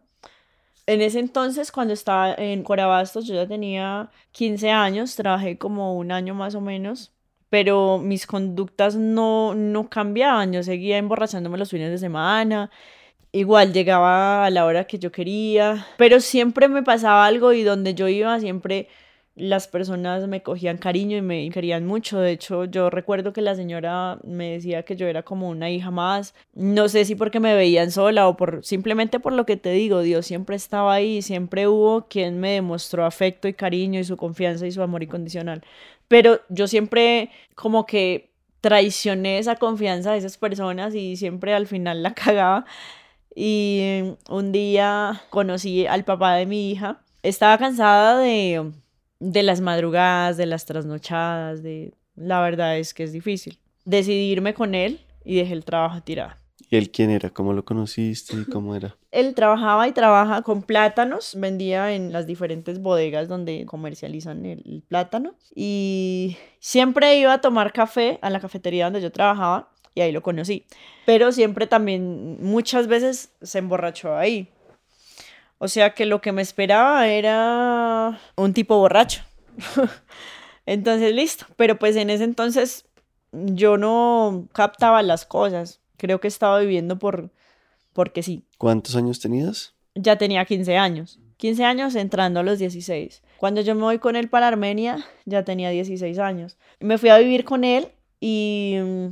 [0.86, 6.10] En ese entonces, cuando estaba en Corabastos, yo ya tenía 15 años, trabajé como un
[6.12, 7.12] año más o menos,
[7.48, 12.70] pero mis conductas no, no cambiaban, yo seguía emborrachándome los fines de semana,
[13.32, 17.94] igual llegaba a la hora que yo quería, pero siempre me pasaba algo y donde
[17.94, 18.88] yo iba siempre
[19.36, 22.18] las personas me cogían cariño y me querían mucho.
[22.18, 25.90] De hecho, yo recuerdo que la señora me decía que yo era como una hija
[25.90, 26.34] más.
[26.54, 30.02] No sé si porque me veían sola o por simplemente por lo que te digo,
[30.02, 34.66] Dios siempre estaba ahí, siempre hubo quien me demostró afecto y cariño y su confianza
[34.66, 35.62] y su amor incondicional.
[36.08, 42.02] Pero yo siempre como que traicioné esa confianza de esas personas y siempre al final
[42.02, 42.66] la cagaba.
[43.34, 47.00] Y un día conocí al papá de mi hija.
[47.22, 48.72] Estaba cansada de
[49.20, 51.94] de las madrugadas, de las trasnochadas, de...
[52.16, 53.58] La verdad es que es difícil.
[53.84, 56.32] Decidirme con él y dejé el trabajo tirado.
[56.68, 57.30] ¿Y él quién era?
[57.30, 58.36] ¿Cómo lo conociste?
[58.36, 58.96] y ¿Cómo era?
[59.10, 65.34] Él trabajaba y trabaja con plátanos, vendía en las diferentes bodegas donde comercializan el, plátano
[65.54, 70.22] y siempre iba a tomar café a la cafetería donde yo trabajaba y ahí lo
[70.22, 70.64] conocí.
[71.06, 74.48] Pero siempre también, muchas veces se emborrachó ahí.
[75.62, 79.22] O sea que lo que me esperaba era un tipo borracho.
[80.66, 81.44] entonces, listo.
[81.56, 82.86] Pero pues en ese entonces
[83.30, 85.82] yo no captaba las cosas.
[85.98, 87.30] Creo que estaba viviendo por
[87.92, 88.46] porque sí.
[88.56, 89.74] ¿Cuántos años tenías?
[89.94, 91.20] Ya tenía 15 años.
[91.36, 93.22] 15 años entrando a los 16.
[93.36, 96.56] Cuando yo me voy con él para Armenia, ya tenía 16 años.
[96.78, 99.06] Me fui a vivir con él y mm,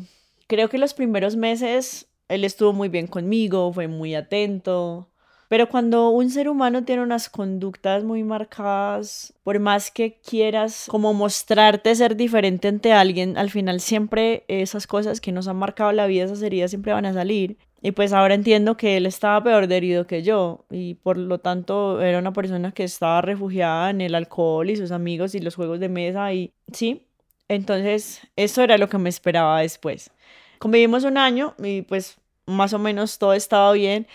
[0.46, 5.10] creo que los primeros meses él estuvo muy bien conmigo, fue muy atento,
[5.48, 11.14] pero cuando un ser humano tiene unas conductas muy marcadas, por más que quieras como
[11.14, 16.06] mostrarte ser diferente ante alguien, al final siempre esas cosas que nos han marcado la
[16.06, 17.56] vida, esas heridas siempre van a salir.
[17.80, 21.38] Y pues ahora entiendo que él estaba peor de herido que yo y por lo
[21.38, 25.54] tanto era una persona que estaba refugiada en el alcohol y sus amigos y los
[25.54, 27.06] juegos de mesa y sí,
[27.46, 30.10] entonces eso era lo que me esperaba después.
[30.58, 34.08] Convivimos un año y pues más o menos todo estaba bien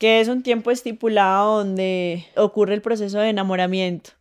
[0.00, 4.12] que es un tiempo estipulado donde ocurre el proceso de enamoramiento.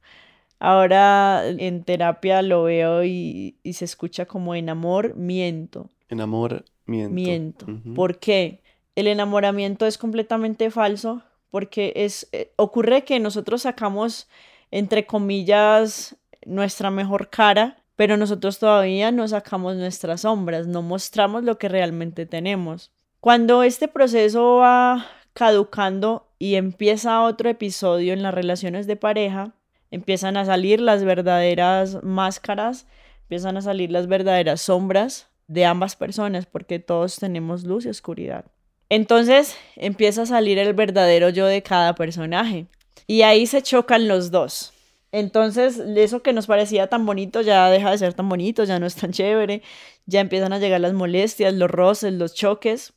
[0.60, 5.89] Ahora en terapia lo veo y, se escucha como enamoramiento.
[6.10, 6.65] Enamoramiento.
[6.86, 7.65] Miento.
[7.96, 8.62] ¿Por qué?
[8.96, 14.28] El enamoramiento es completamente falso porque es, eh, ocurre que nosotros sacamos,
[14.72, 21.58] entre comillas, nuestra mejor cara, pero nosotros todavía no sacamos nuestras sombras, no mostramos lo
[21.58, 22.92] que realmente tenemos.
[23.22, 29.54] Cuando este proceso va caducando y empieza otro episodio en las relaciones de pareja,
[29.92, 32.88] empiezan a salir las verdaderas máscaras,
[33.24, 38.46] empiezan a salir las verdaderas sombras de ambas personas, porque todos tenemos luz y oscuridad.
[38.89, 42.68] Entonces empieza a salir el verdadero yo de cada personaje
[43.08, 44.74] y ahí se chocan los dos.
[45.12, 48.86] Entonces, eso que nos parecía tan bonito ya deja de ser tan bonito, ya no
[48.86, 49.63] es tan chévere,
[50.06, 52.94] ya empiezan a llegar las molestias, los roces, los choques.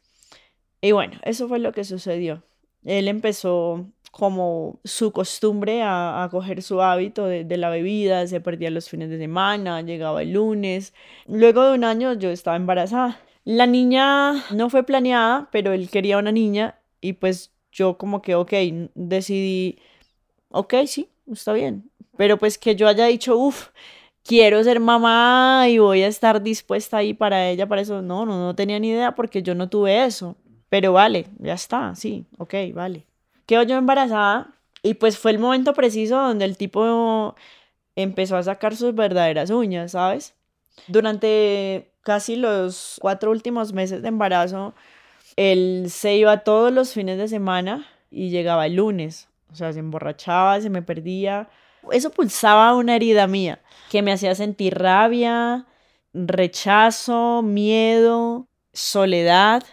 [0.83, 2.43] Y bueno, eso fue lo que sucedió.
[2.85, 8.71] Él empezó como su costumbre a, coger su hábito de, de, la bebida, se perdía
[8.71, 10.93] los fines de semana, llegaba el lunes.
[11.27, 13.21] Luego de un año yo estaba embarazada.
[13.45, 18.35] La niña no fue planeada, pero él quería una niña y pues yo como que,
[18.35, 18.53] ok,
[18.95, 19.79] decidí,
[20.51, 21.91] ok, sí, está bien.
[22.17, 23.69] Pero pues que yo haya dicho, uff,
[24.25, 28.39] quiero ser mamá y voy a estar dispuesta ahí para ella, para eso, no, no,
[28.39, 30.37] no tenía ni idea porque yo no tuve eso.
[30.73, 33.05] Pero vale, ya está, sí, ok, vale.
[33.45, 37.37] Quedo yo embarazada y pues fue el momento preciso donde el tipo
[37.95, 40.35] empezó a sacar sus verdaderas uñas, ¿sabes?
[40.87, 44.73] Durante casi los cuatro últimos meses de embarazo,
[45.37, 49.29] él se iba todos los fines de semana y llegaba el lunes.
[49.53, 51.51] O sea, se emborrachaba, se me perdía.
[51.91, 55.67] Eso pulsaba una herida mía que me hacía sentir rabia,
[56.15, 59.65] rechazo, miedo, soledad.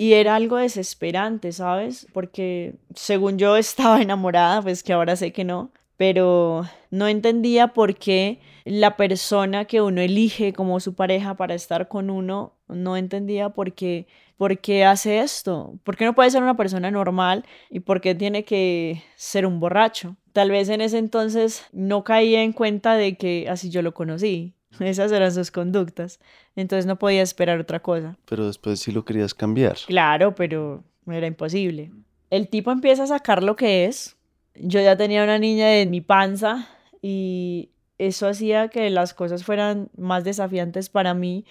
[0.00, 2.06] Y era algo desesperante, ¿sabes?
[2.12, 7.96] Porque según yo estaba enamorada, pues que ahora sé que no, pero no entendía por
[7.96, 13.50] qué la persona que uno elige como su pareja para estar con uno, no entendía
[13.50, 14.06] por qué,
[14.36, 18.14] por qué hace esto, por qué no puede ser una persona normal y por qué
[18.14, 20.16] tiene que ser un borracho.
[20.32, 24.54] Tal vez en ese entonces no caía en cuenta de que así yo lo conocí.
[24.80, 26.20] Esas eran sus conductas.
[26.56, 28.16] Entonces no podía esperar otra cosa.
[28.28, 29.76] Pero después sí lo querías cambiar.
[29.86, 31.90] Claro, pero era imposible.
[32.30, 34.16] El tipo empieza a sacar lo que es.
[34.54, 36.68] Yo ya tenía una niña en mi panza
[37.00, 41.44] y eso hacía que las cosas fueran más desafiantes para mí.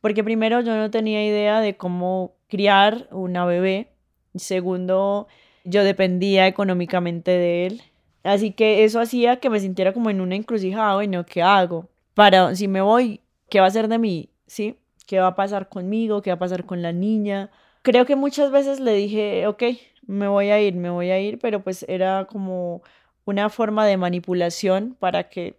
[0.00, 3.92] Porque primero yo no tenía idea de cómo criar una bebé.
[4.34, 5.28] Segundo,
[5.64, 7.82] yo dependía económicamente de él.
[8.22, 11.88] Así que eso hacía que me sintiera como en una encrucijada, no ¿qué hago?
[12.14, 14.30] Para, si me voy, ¿qué va a ser de mí?
[14.46, 14.78] ¿Sí?
[15.06, 16.22] ¿Qué va a pasar conmigo?
[16.22, 17.50] ¿Qué va a pasar con la niña?
[17.82, 19.62] Creo que muchas veces le dije, ok,
[20.06, 22.82] me voy a ir, me voy a ir, pero pues era como
[23.24, 25.58] una forma de manipulación para que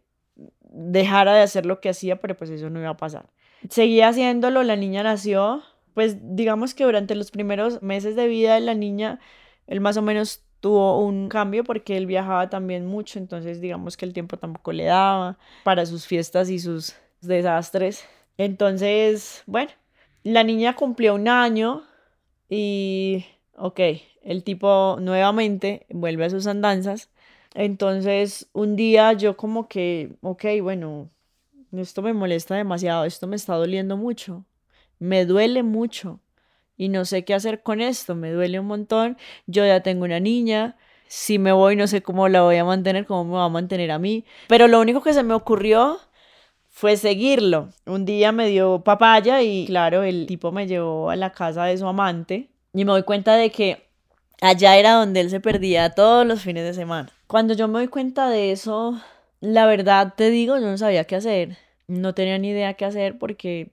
[0.61, 3.29] dejara de hacer lo que hacía, pero pues eso no iba a pasar.
[3.69, 5.63] Seguía haciéndolo, la niña nació,
[5.93, 9.19] pues digamos que durante los primeros meses de vida de la niña,
[9.67, 14.05] él más o menos tuvo un cambio porque él viajaba también mucho, entonces digamos que
[14.05, 18.05] el tiempo tampoco le daba para sus fiestas y sus desastres.
[18.37, 19.71] Entonces, bueno,
[20.23, 21.83] la niña cumplió un año
[22.47, 23.25] y,
[23.57, 23.77] ok,
[24.21, 27.09] el tipo nuevamente vuelve a sus andanzas.
[27.55, 31.09] Entonces, un día yo como que, ok, bueno,
[31.73, 34.45] esto me molesta demasiado, esto me está doliendo mucho,
[34.97, 36.21] me duele mucho
[36.77, 40.19] y no sé qué hacer con esto, me duele un montón, yo ya tengo una
[40.19, 43.49] niña, si me voy no sé cómo la voy a mantener, cómo me va a
[43.49, 45.99] mantener a mí, pero lo único que se me ocurrió
[46.73, 47.69] fue seguirlo.
[47.85, 51.77] Un día me dio papaya y claro, el tipo me llevó a la casa de
[51.77, 53.85] su amante y me doy cuenta de que
[54.41, 57.09] allá era donde él se perdía todos los fines de semana.
[57.27, 58.99] Cuando yo me doy cuenta de eso,
[59.39, 61.57] la verdad te digo, yo no sabía qué hacer.
[61.87, 63.69] No tenía ni idea qué hacer porque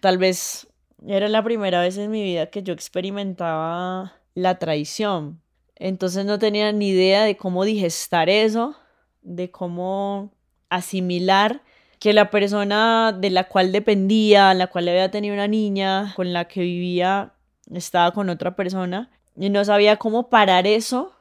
[0.00, 0.66] tal vez
[1.06, 5.40] era la primera vez en mi vida que yo experimentaba la traición.
[5.76, 8.76] Entonces no tenía ni idea de cómo digestar eso,
[9.22, 10.32] de cómo
[10.68, 11.62] asimilar
[11.98, 16.46] que la persona de la cual dependía, la cual había tenido una niña, con la
[16.46, 17.34] que vivía,
[17.72, 19.10] estaba con otra persona.
[19.36, 21.12] Y no sabía cómo parar eso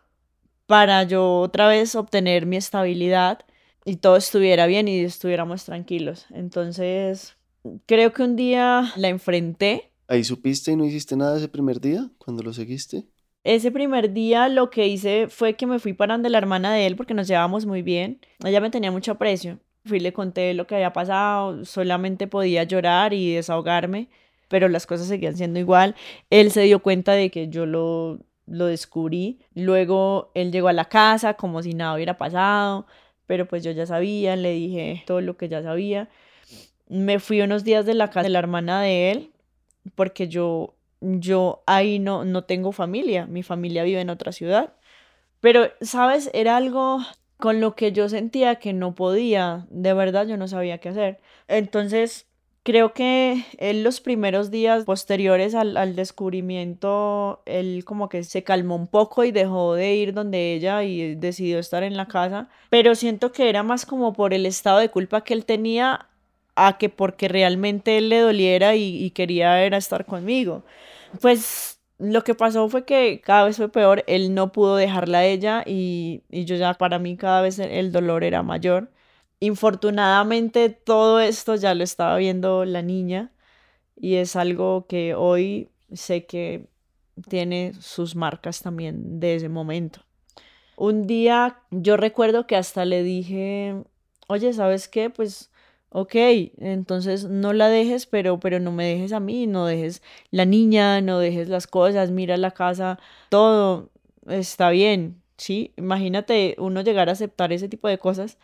[0.66, 3.40] para yo otra vez obtener mi estabilidad
[3.86, 6.26] y todo estuviera bien y estuviéramos tranquilos.
[6.32, 7.36] Entonces
[7.86, 9.92] creo que un día la enfrenté.
[10.08, 13.06] ¿Ahí supiste y no hiciste nada ese primer día cuando lo seguiste?
[13.44, 16.86] Ese primer día lo que hice fue que me fui para donde la hermana de
[16.86, 18.20] él porque nos llevábamos muy bien.
[18.44, 19.60] Ella me tenía mucho aprecio.
[19.86, 24.10] Fui le conté lo que había pasado, solamente podía llorar y desahogarme,
[24.48, 25.96] pero las cosas seguían siendo igual.
[26.30, 29.40] Él se dio cuenta de que yo lo, lo descubrí.
[29.56, 32.86] Luego él llegó a la casa como si nada hubiera pasado,
[33.26, 36.10] pero pues yo ya sabía, le dije todo lo que ya sabía
[36.92, 39.32] me fui unos días de la casa de la hermana de él,
[39.96, 44.74] porque yo, yo ahí no, no tengo familia, mi familia vive en otra ciudad.
[45.40, 46.30] Pero, ¿sabes?
[46.34, 47.00] Era algo
[47.38, 51.22] con lo que yo sentía que no podía, de verdad yo no sabía qué hacer.
[51.48, 52.28] Entonces,
[52.64, 58.76] creo que en los primeros días posteriores al, al, descubrimiento, él como que se calmó
[58.76, 62.96] un poco y dejó de ir donde ella y decidió estar en la casa, pero
[62.96, 66.11] siento que era más como por el estado de culpa que él tenía
[66.68, 70.64] a que porque realmente él le doliera y, quería era estar conmigo.
[71.22, 75.26] Pues lo que pasó fue que cada vez fue peor, él no pudo dejarla a
[75.26, 78.92] ella y, y yo ya para mí cada vez el dolor era mayor.
[79.40, 83.32] Infortunadamente todo esto ya lo estaba viendo la niña
[83.96, 86.68] y es algo que hoy sé que
[87.30, 90.02] tiene sus marcas también de ese momento.
[90.76, 93.84] Un día yo recuerdo que hasta le dije,
[94.28, 95.10] oye, ¿sabes qué?
[95.10, 95.51] Pues
[95.92, 96.16] ok,
[96.58, 100.02] entonces no la dejes, pero, pero no me dejes a mí, no dejes
[100.32, 102.98] la niña, no dejes las cosas, mira la casa,
[103.30, 103.90] todo
[104.28, 105.74] está bien, ¿sí?
[105.78, 108.38] Imagínate uno llegar a aceptar ese tipo de cosas,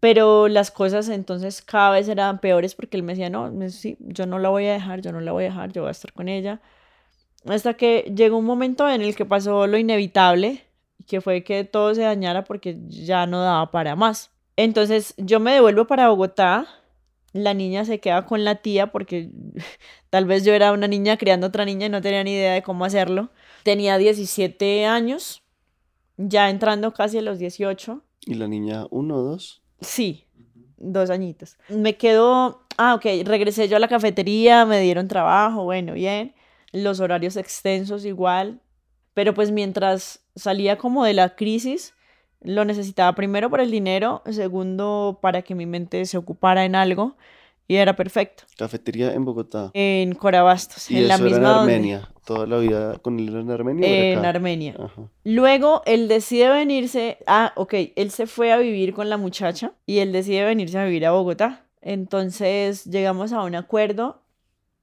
[0.00, 4.26] pero las cosas entonces cada vez eran peores porque él me decía, no, sí, yo
[4.26, 6.12] no la voy a dejar, yo no la voy a dejar, yo voy a estar
[6.12, 6.60] con ella.
[7.46, 10.64] Hasta que llegó un momento en el que pasó lo inevitable,
[11.08, 14.30] que fue que todo se dañara porque ya no daba para más.
[14.56, 16.66] Entonces yo me devuelvo para Bogotá,
[17.32, 19.30] la niña se queda con la tía porque
[20.10, 22.62] tal vez yo era una niña criando otra niña y no tenía ni idea de
[22.62, 23.30] cómo hacerlo.
[23.62, 25.42] Tenía 17 años,
[26.16, 28.02] ya entrando casi a los 18.
[28.26, 29.62] ¿Y la niña uno o dos?
[29.80, 30.26] Sí,
[30.76, 31.58] dos añitos.
[31.68, 36.34] Me quedo, ah, ok, regresé yo a la cafetería, me dieron trabajo, bueno, bien.
[36.72, 38.60] Los horarios extensos igual.
[39.14, 41.94] Pero pues mientras salía como de la crisis,
[42.44, 47.16] lo necesitaba primero por el dinero, segundo para que mi mente se ocupara en algo
[47.68, 48.44] y era perfecto.
[48.56, 49.70] Cafetería en Bogotá.
[49.74, 52.08] En Corabastos, ¿Y en la misma era en Armenia.
[52.24, 54.12] Toda la vida con él en Armenia.
[54.12, 54.76] En Armenia.
[55.24, 59.98] Luego él decide venirse, ah, ok, él se fue a vivir con la muchacha y
[59.98, 61.64] él decide venirse a vivir a Bogotá.
[61.80, 64.22] Entonces llegamos a un acuerdo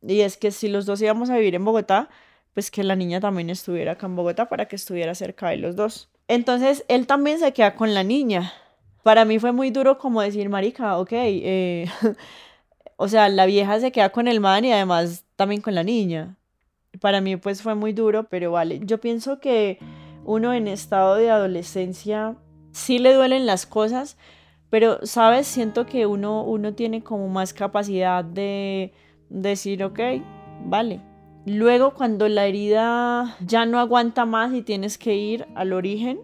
[0.02, 2.10] y es que si los dos íbamos a vivir en Bogotá,
[2.54, 5.76] pues que la niña también estuviera acá en Bogotá para que estuviera cerca de los
[5.76, 6.10] dos.
[6.30, 8.54] Entonces él también se queda con la niña.
[9.02, 11.90] Para mí fue muy duro como decir, marica, ok, eh,
[12.98, 16.38] o sea, la vieja se queda con el man y además también con la niña.
[17.02, 18.80] Para mí pues fue muy duro, pero vale.
[18.84, 19.80] Yo pienso que
[20.24, 22.36] uno en estado de adolescencia
[22.74, 24.16] sí le duelen las cosas,
[24.70, 25.48] pero, ¿sabes?
[25.48, 28.94] Siento que uno, uno tiene como más capacidad de
[29.30, 30.00] decir, ok,
[30.66, 31.02] vale.
[31.46, 36.20] Luego, cuando la herida ya no aguanta más y tienes que ir al origen,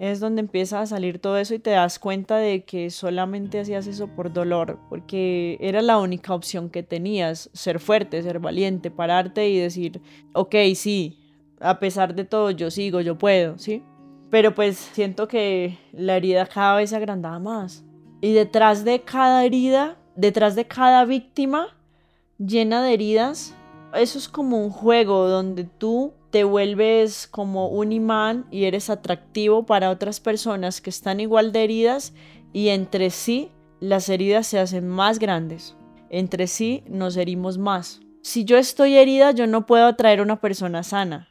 [0.00, 3.86] es donde empieza a salir todo eso y te das cuenta de que solamente hacías
[3.86, 9.50] eso por dolor, porque era la única opción que tenías, ser fuerte, ser valiente, pararte
[9.50, 10.00] y decir,
[10.32, 11.18] ok, sí,
[11.60, 13.82] a pesar de todo, yo sigo, yo puedo, ¿sí?
[14.30, 17.84] Pero pues siento que la herida cada vez se agrandaba más.
[18.22, 21.76] Y detrás de cada herida, detrás de cada víctima
[22.38, 23.54] llena de heridas,
[23.94, 29.66] eso es como un juego donde tú te vuelves como un imán y eres atractivo
[29.66, 32.12] para otras personas que están igual de heridas
[32.52, 35.76] y entre sí las heridas se hacen más grandes.
[36.08, 38.00] Entre sí nos herimos más.
[38.22, 41.30] Si yo estoy herida, yo no puedo atraer a una persona sana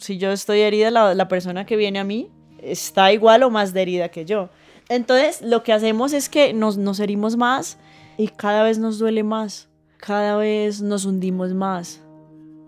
[0.00, 3.82] si yo estoy herida, la, persona que viene a mí está igual o más de
[3.82, 4.50] herida que yo.
[4.88, 7.78] Entonces, lo que hacemos es que nos, nos herimos más
[8.16, 9.68] y cada vez nos duele más,
[10.06, 12.02] cada vez nos hundimos más,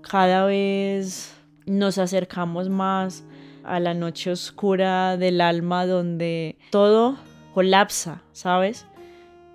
[0.01, 1.35] cada vez
[1.67, 3.25] nos acercamos más
[3.63, 7.19] a la noche oscura del alma donde todo
[7.53, 8.87] colapsa, ¿sabes?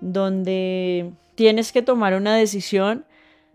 [0.00, 3.04] Donde tienes que tomar una decisión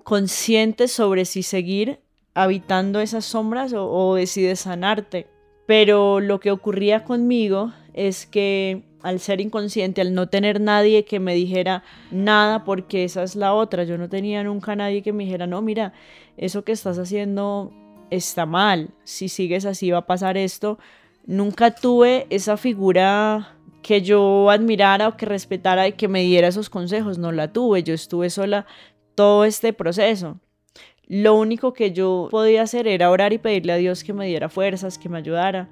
[0.04, 2.02] consciente sobre si seguir
[2.34, 5.28] habitando esas sombras o, decides sanarte.
[5.68, 11.20] Pero lo que ocurría conmigo es que al ser inconsciente, al no tener nadie que
[11.20, 15.26] me dijera nada, porque esa es la otra, yo no tenía nunca nadie que me
[15.26, 15.94] dijera, no, mira,
[16.38, 17.72] eso que estás haciendo
[18.10, 20.80] está mal, si sigues así va a pasar esto.
[21.26, 26.70] Nunca tuve esa figura que yo admirara o que respetara y que me diera esos
[26.70, 28.66] consejos, no la tuve, yo estuve sola
[29.16, 30.40] todo este proceso.
[31.06, 34.50] Lo único que yo podía hacer era orar y pedirle a Dios que me diera
[34.50, 35.70] fuerzas, que me ayudara.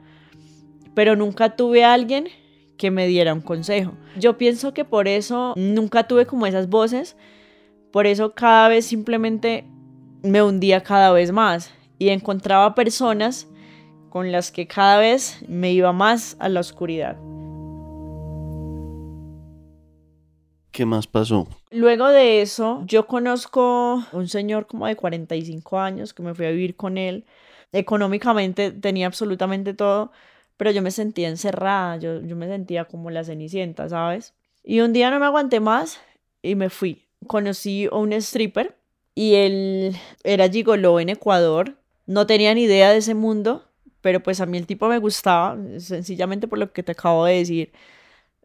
[0.94, 2.30] Pero nunca tuve a alguien
[2.78, 3.94] que me diera un consejo.
[4.18, 7.16] Yo pienso que por eso nunca tuve como esas voces.
[7.92, 9.66] Por eso cada vez simplemente
[10.24, 13.48] me hundía cada vez más y encontraba personas
[14.10, 17.18] con las que cada vez me iba más a la oscuridad.
[20.72, 21.48] ¿Qué más pasó?
[21.72, 26.52] Luego de eso, yo conozco un señor como de 45 años que me fui a
[26.52, 27.26] vivir con él.
[27.72, 30.12] Económicamente tenía absolutamente todo,
[30.58, 34.34] pero yo me sentía encerrada, yo, yo me sentía como la cenicienta, ¿sabes?
[34.64, 36.00] Y un día no me aguanté más
[36.42, 37.08] y me fui.
[37.28, 38.78] Conocí a un stripper
[39.14, 41.76] y él era gigolo en Ecuador.
[42.06, 43.64] No tenía ni idea de ese mundo,
[44.02, 47.38] pero pues a mí el tipo me gustaba, sencillamente por lo que te acabo de
[47.38, 47.72] decir.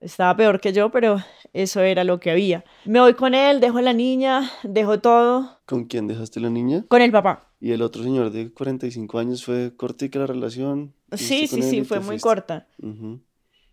[0.01, 1.19] Estaba peor que yo, pero
[1.53, 2.65] eso era lo que había.
[2.87, 5.61] Me voy con él, dejo a la niña, dejo todo.
[5.67, 6.85] ¿Con quién dejaste la niña?
[6.89, 7.49] Con el papá.
[7.61, 10.95] ¿Y el otro señor de 45 años fue cortica la relación?
[11.13, 12.67] Sí, sí, sí, fue muy corta.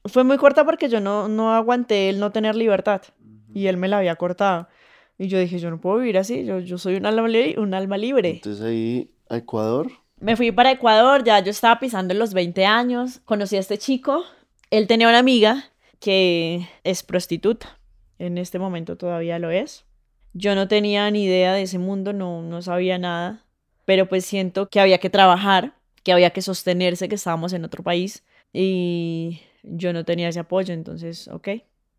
[0.05, 3.01] Fue muy corta porque yo no, no aguanté el no tener libertad
[3.53, 4.67] y él me la había cortado.
[5.17, 7.27] Y yo dije, yo no puedo vivir así, yo, yo soy un alma,
[7.57, 8.29] un alma libre.
[8.29, 9.89] Entonces ahí, a Ecuador.
[10.19, 14.23] Me fui para Ecuador, ya yo estaba pisando los 20 años, conocí a este chico,
[14.69, 17.79] él tenía una amiga que es prostituta.
[18.19, 19.85] En este momento todavía lo es.
[20.33, 23.46] Yo no tenía ni idea de ese mundo, no, no sabía nada,
[23.87, 25.73] pero pues siento que había que trabajar,
[26.03, 28.21] que había que sostenerse, que estábamos en otro país
[28.51, 31.47] y yo no tenía ese apoyo, entonces, ok,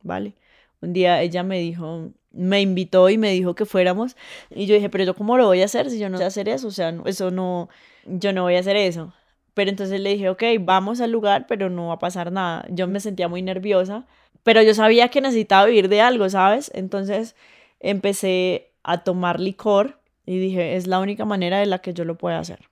[0.02, 0.34] vale.
[0.82, 4.18] Un día ella me dijo, me invitó y me dijo que fuéramos
[4.50, 6.50] y yo dije, pero yo cómo lo voy a hacer si yo no sé hacer
[6.50, 7.70] eso, o sea, eso no,
[8.04, 9.14] yo no voy a hacer eso.
[9.54, 12.66] Pero entonces le dije, ok, vamos al lugar, pero no va a pasar nada.
[12.68, 14.06] Yo me sentía muy nerviosa,
[14.42, 16.70] pero yo sabía que necesitaba vivir de algo, ¿sabes?
[16.74, 17.34] Entonces
[17.80, 19.97] empecé a tomar licor
[20.28, 22.68] y dije, es la única manera de la que yo lo puedo hacer,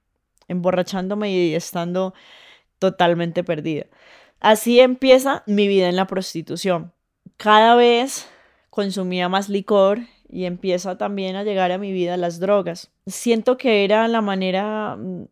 [0.47, 2.13] emborrachándome y estando
[2.79, 3.87] totalmente perdida.
[4.41, 6.93] Así empieza mi vida en la prostitución.
[7.39, 8.29] Cada vez
[8.69, 12.91] consumía más licor y empieza también a llegar a mi vida las drogas.
[13.07, 15.25] Siento que era la manera mm,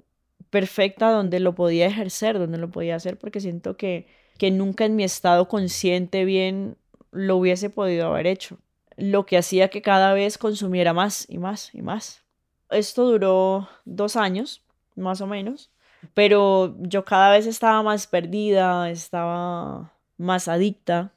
[0.48, 4.06] perfecta donde lo podía ejercer, donde lo podía hacer, porque siento que,
[4.38, 6.78] que nunca en mi estado consciente bien
[7.10, 8.56] lo hubiese podido haber hecho.
[8.96, 12.22] Lo que hacía que cada vez consumiera más y más y más.
[12.70, 14.62] Esto duró dos años,
[14.96, 15.70] más o menos,
[16.14, 21.12] pero yo cada vez estaba más perdida, estaba más adicta.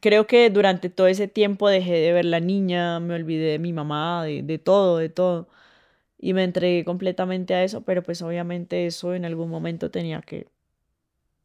[0.00, 3.72] Creo que durante todo ese tiempo dejé de ver la niña, me olvidé de mi
[3.72, 5.48] mamá, de, de todo, de todo.
[6.18, 10.48] Y me entregué completamente a eso, pero pues obviamente eso en algún momento tenía que,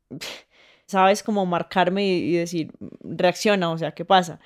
[0.85, 1.23] ¿sabes?
[1.23, 2.71] Como marcarme y, decir,
[3.01, 4.39] reacciona, o sea, ¿qué pasa?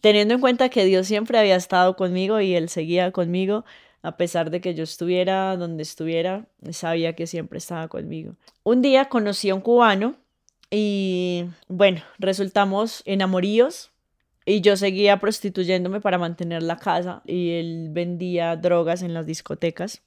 [0.00, 3.64] Teniendo en cuenta que Dios siempre había estado conmigo y Él seguía conmigo,
[4.02, 8.34] a pesar de que yo estuviera donde estuviera, sabía que siempre estaba conmigo.
[8.62, 10.16] Un día conocí a un cubano
[10.70, 13.90] y bueno, resultamos enamoríos
[14.46, 20.02] y yo seguía prostituyéndome para mantener la casa y él vendía drogas en las discotecas.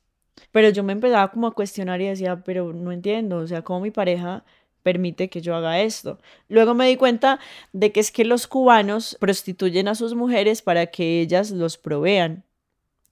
[0.52, 3.82] Pero yo me empezaba como a cuestionar y decía, pero no entiendo, o sea, ¿cómo
[3.82, 4.44] mi pareja
[4.84, 6.20] permite que yo haga esto?
[6.50, 7.40] Luego me di cuenta
[7.72, 12.44] de que es que los cubanos prostituyen a sus mujeres para que ellas los provean.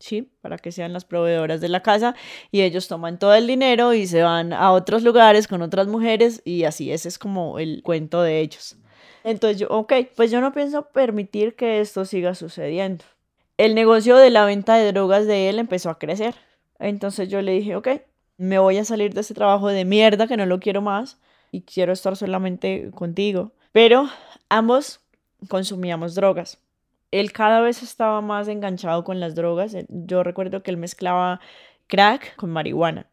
[0.01, 0.29] ¿sí?
[0.41, 2.15] Para que sean las proveedoras de la casa
[2.51, 6.41] y ellos toman todo el dinero y se van a otros lugares con otras mujeres
[6.43, 8.77] y así, ese es como el cuento de ellos.
[9.23, 13.05] Entonces yo, ok, pues yo no pienso permitir que esto siga sucediendo.
[13.57, 16.35] El negocio de la venta de drogas de él empezó a crecer.
[16.79, 17.87] Entonces yo le dije, ok,
[18.37, 21.19] me voy a salir de ese trabajo de mierda que no lo quiero más
[21.51, 23.51] y quiero estar solamente contigo.
[23.71, 24.09] Pero
[24.49, 25.01] ambos
[25.47, 26.59] consumíamos drogas
[27.11, 29.73] él cada vez estaba más enganchado con las drogas.
[29.73, 31.39] Eh, yo recuerdo que él mezclaba
[31.87, 33.07] crack con marihuana.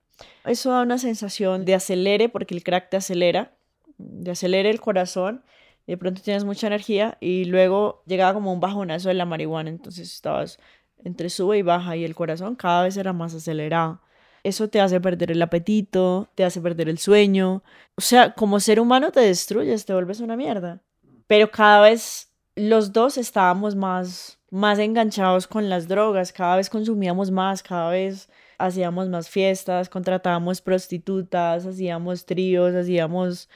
[0.45, 3.53] Eso da una sensación de acelere porque el crack te acelera,
[3.99, 5.43] de acelere el corazón.
[5.87, 9.71] De pronto tienes mucha energía y luego llegaba como un bajonazo de la marihuana.
[9.71, 10.59] Entonces estabas
[11.05, 14.01] entre sube y baja y el corazón cada vez era más acelerado.
[14.49, 17.63] Eso te hace perder el apetito, te hace perder el sueño.
[17.97, 20.81] O sea, como ser humano te destruyes, te vuelves una mierda.
[21.27, 27.31] Pero cada vez los dos estábamos más, más enganchados con las drogas, cada vez consumíamos
[27.31, 33.51] más, cada vez hacíamos más fiestas, contratábamos prostitutas, hacíamos tríos, hacíamos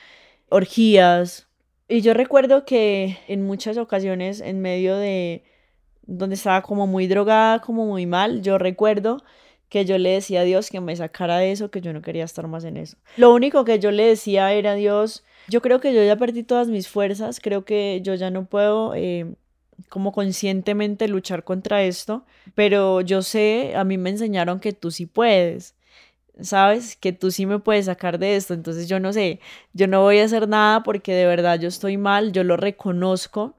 [0.50, 1.48] orgías.
[1.88, 5.42] Y yo recuerdo que en muchas ocasiones, en medio de
[6.02, 9.22] donde estaba como muy drogada, como muy mal, yo recuerdo
[9.72, 12.24] que yo le decía a Dios que me sacara de eso, que yo no quería
[12.24, 12.98] estar más en eso.
[13.16, 16.68] Lo único que yo le decía era, Dios, yo creo que yo ya perdí todas
[16.68, 19.34] mis fuerzas, creo que yo ya no puedo eh,
[19.88, 25.06] como conscientemente luchar contra esto, pero yo sé, a mí me enseñaron que tú sí
[25.06, 25.74] puedes.
[26.42, 26.94] ¿Sabes?
[26.96, 28.52] Que tú sí me puedes sacar de esto.
[28.52, 29.40] Entonces yo no sé,
[29.72, 33.56] yo no voy a hacer nada porque de verdad yo estoy mal, yo lo reconozco,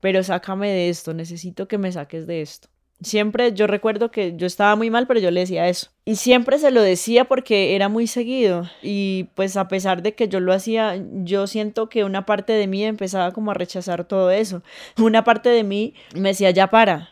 [0.00, 2.68] pero sácame de esto, necesito que me saques de esto.
[3.02, 5.88] Siempre yo recuerdo que yo estaba muy mal, pero yo le decía eso.
[6.06, 8.64] Y siempre se lo decía porque era muy seguido.
[8.82, 12.66] Y pues a pesar de que yo lo hacía, yo siento que una parte de
[12.66, 14.62] mí empezaba como a rechazar todo eso.
[14.98, 17.10] Una parte de mí me decía, ya para,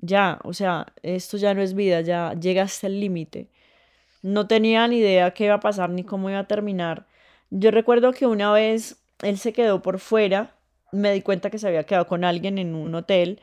[0.00, 3.48] ya, o sea, esto ya no es vida, ya llega hasta el límite.
[4.22, 7.06] No tenía ni idea qué iba a pasar ni cómo iba a terminar.
[7.50, 10.54] Yo recuerdo que una vez él se quedó por fuera,
[10.92, 13.40] me di cuenta que se había quedado con alguien en un hotel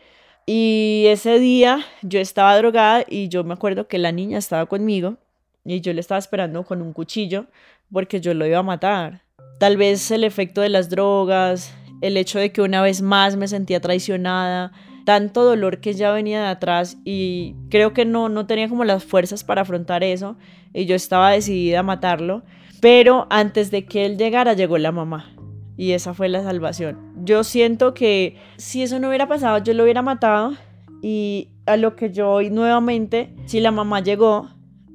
[0.53, 5.15] y ese día yo estaba drogada y yo me acuerdo que la niña estaba conmigo
[5.63, 7.45] y yo le estaba esperando con un cuchillo
[7.89, 9.21] porque yo lo iba a matar.
[9.61, 13.47] Tal vez el efecto de las drogas, el hecho de que una vez más me
[13.47, 14.73] sentía traicionada,
[15.05, 19.05] tanto dolor que ya venía de atrás y creo que no, no tenía como las
[19.05, 20.35] fuerzas para afrontar eso
[20.73, 22.43] y yo estaba decidida a matarlo.
[22.81, 25.33] Pero antes de que él llegara llegó la mamá
[25.81, 26.99] y esa fue la salvación.
[27.23, 30.53] Yo siento que si eso no hubiera pasado, yo lo hubiera matado
[31.01, 34.47] y a lo que yo hoy nuevamente, si la mamá llegó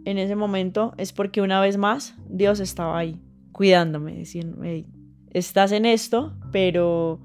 [0.05, 3.21] en ese momento, es porque una vez más Dios estaba ahí,
[3.51, 4.87] cuidándome, diciéndome,
[5.33, 7.19] estás en esto, pero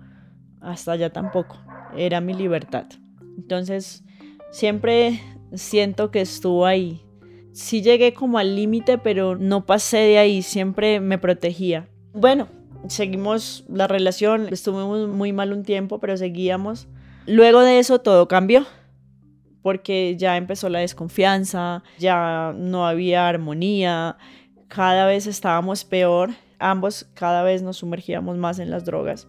[0.60, 1.56] hasta allá tampoco,
[1.96, 2.88] era mi libertad.
[3.38, 4.04] Entonces,
[4.50, 5.22] siempre
[5.54, 7.04] siento que estuvo ahí.
[7.52, 11.88] Sí llegué como al límite, pero no pasé de ahí, siempre me protegía.
[12.12, 12.48] Bueno,
[12.88, 16.88] seguimos la relación, estuvimos muy mal un tiempo, pero seguíamos.
[17.26, 18.66] Luego de eso todo cambió,
[19.62, 24.18] porque ya empezó la desconfianza, ya no había armonía,
[24.68, 29.28] cada vez estábamos peor, ambos cada vez nos sumergíamos más en las drogas.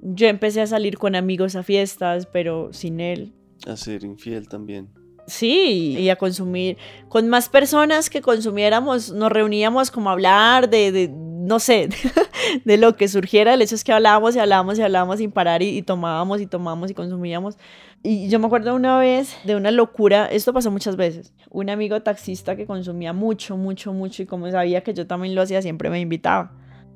[0.00, 3.34] Yo empecé a salir con amigos a fiestas, pero sin él.
[3.66, 4.90] A ser infiel también.
[5.26, 6.76] Sí, y a consumir
[7.08, 11.88] con más personas que consumiéramos, nos reuníamos como a hablar de, no sé,
[12.64, 13.54] de lo que surgiera.
[13.54, 16.92] El hecho es que hablábamos y hablábamos y hablábamos sin parar y, tomábamos y tomábamos
[16.92, 17.58] y consumíamos.
[18.04, 22.00] Y yo me acuerdo una vez de una locura, esto pasó muchas veces, un amigo
[22.02, 25.90] taxista que consumía mucho, mucho, mucho y como sabía que yo también lo hacía, siempre
[25.90, 26.52] me invitaba.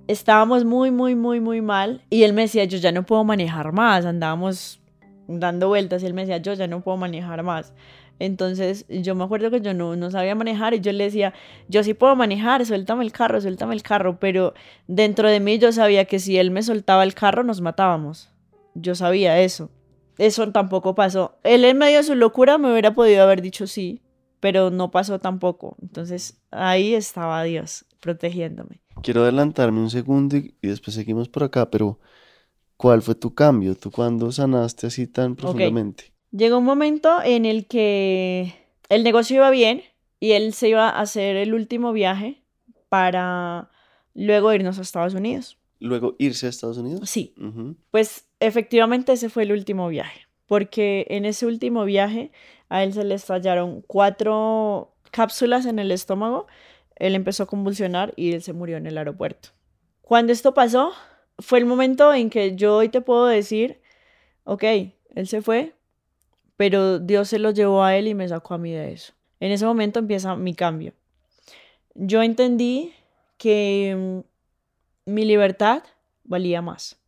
[0.06, 3.72] Estábamos muy, muy, muy, muy mal y él me decía, yo ya no puedo manejar
[3.72, 4.80] más, andábamos
[5.26, 7.72] dando vueltas y él me decía, yo ya no puedo manejar más.
[8.20, 11.32] Entonces yo me acuerdo que yo no, no sabía manejar y yo le decía,
[11.68, 14.52] yo sí puedo manejar, suéltame el carro, suéltame el carro, pero
[14.86, 18.30] dentro de mí yo sabía que si él me soltaba el carro nos matábamos.
[18.74, 19.70] yo sabía eso.
[20.18, 21.38] Eso tampoco pasó.
[21.44, 24.02] Él en medio de su locura me hubiera podido haber dicho sí,
[24.38, 25.76] pero no pasó tampoco.
[25.80, 28.82] Entonces ahí estaba Dios protegiéndome.
[29.02, 31.98] Quiero adelantarme un segundo y, después seguimos por acá, pero
[32.76, 33.74] ¿cuál fue tu cambio?
[33.74, 36.12] ¿Tú cuándo sanaste así tan profundamente?
[36.32, 38.54] Llegó un momento en el que
[38.88, 39.82] el negocio iba bien
[40.20, 42.42] y él se iba a hacer el último viaje
[42.88, 43.70] para
[44.14, 45.58] luego irnos a Estados Unidos.
[45.80, 47.08] ¿Luego irse a Estados Unidos?
[47.08, 47.34] Sí.
[47.90, 52.30] Pues efectivamente ese fue el último viaje, porque en ese último viaje
[52.68, 56.46] a él se le estallaron cuatro cápsulas en el estómago,
[56.96, 59.48] él empezó a convulsionar y él se murió en el aeropuerto.
[60.02, 60.92] Cuando esto pasó,
[61.38, 63.80] fue el momento en que yo hoy te puedo decir,
[64.44, 64.64] ok,
[65.14, 65.74] él se fue,
[66.60, 69.14] pero Dios se lo llevó a él y me sacó a mí de eso.
[69.40, 70.92] En ese momento empieza mi cambio.
[71.94, 72.92] Yo entendí
[73.38, 74.22] que
[75.06, 75.82] mm, mi libertad
[76.22, 77.00] valía más,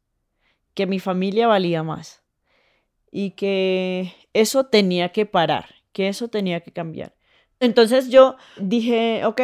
[0.73, 2.23] que mi familia valía más
[3.11, 7.15] y que eso tenía que parar, que eso tenía que cambiar.
[7.61, 9.43] Entonces yo dije, ok,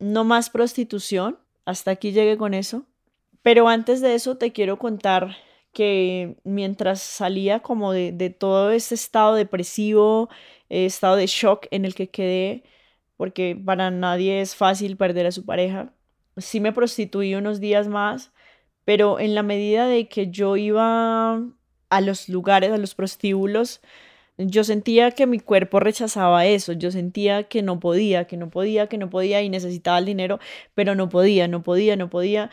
[0.00, 2.82] no más prostitución, hasta aquí llegué con eso,
[3.42, 5.36] pero antes de eso te quiero contar
[5.76, 10.30] que mientras salía como de, todo ese estado depresivo,
[10.70, 12.64] eh, estado de shock en el que quedé,
[13.18, 15.92] porque para nadie es fácil perder a su pareja,
[16.38, 18.32] sí me prostituí unos días más,
[18.86, 21.42] pero en la medida de que yo iba
[21.90, 23.82] a los lugares, a los prostíbulos,
[24.38, 28.86] yo sentía que mi cuerpo rechazaba eso, yo sentía que no podía, que no podía,
[28.86, 30.38] que no podía y necesitaba el dinero,
[30.74, 32.50] pero no podía, no podía, no podía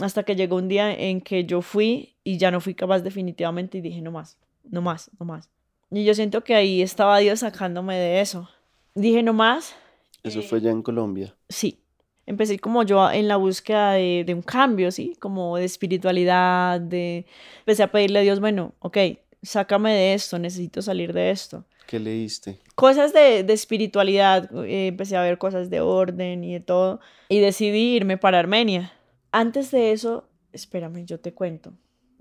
[0.00, 3.78] hasta que llegó un día en que yo fui y ya no fui capaz definitivamente
[3.78, 5.50] y dije, no más, no más, no más.
[5.90, 8.48] Y yo siento que ahí estaba Dios sacándome de eso.
[8.94, 9.74] Dije, no más.
[10.22, 11.34] ¿Eso fue ya en Colombia?
[11.48, 11.78] Sí.
[12.24, 15.16] Empecé como yo en la búsqueda de, de un cambio, ¿sí?
[15.18, 17.26] Como de espiritualidad, de...
[17.58, 18.96] Empecé a pedirle a Dios, bueno, ok,
[19.42, 21.64] sácame de esto, necesito salir de esto.
[21.88, 22.60] ¿Qué leíste?
[22.76, 27.40] Cosas de, de espiritualidad, eh, empecé a ver cosas de orden y de todo, y
[27.40, 28.92] decidí irme para Armenia
[29.32, 31.72] antes de eso, espérame, yo te cuento.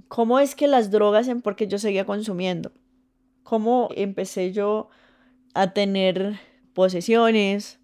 [0.08, 2.72] ¿Cómo es que las drogas, en porque yo seguía consumiendo?
[3.44, 4.90] ¿Cómo empecé yo
[5.54, 6.40] a tener
[6.74, 7.80] posesiones,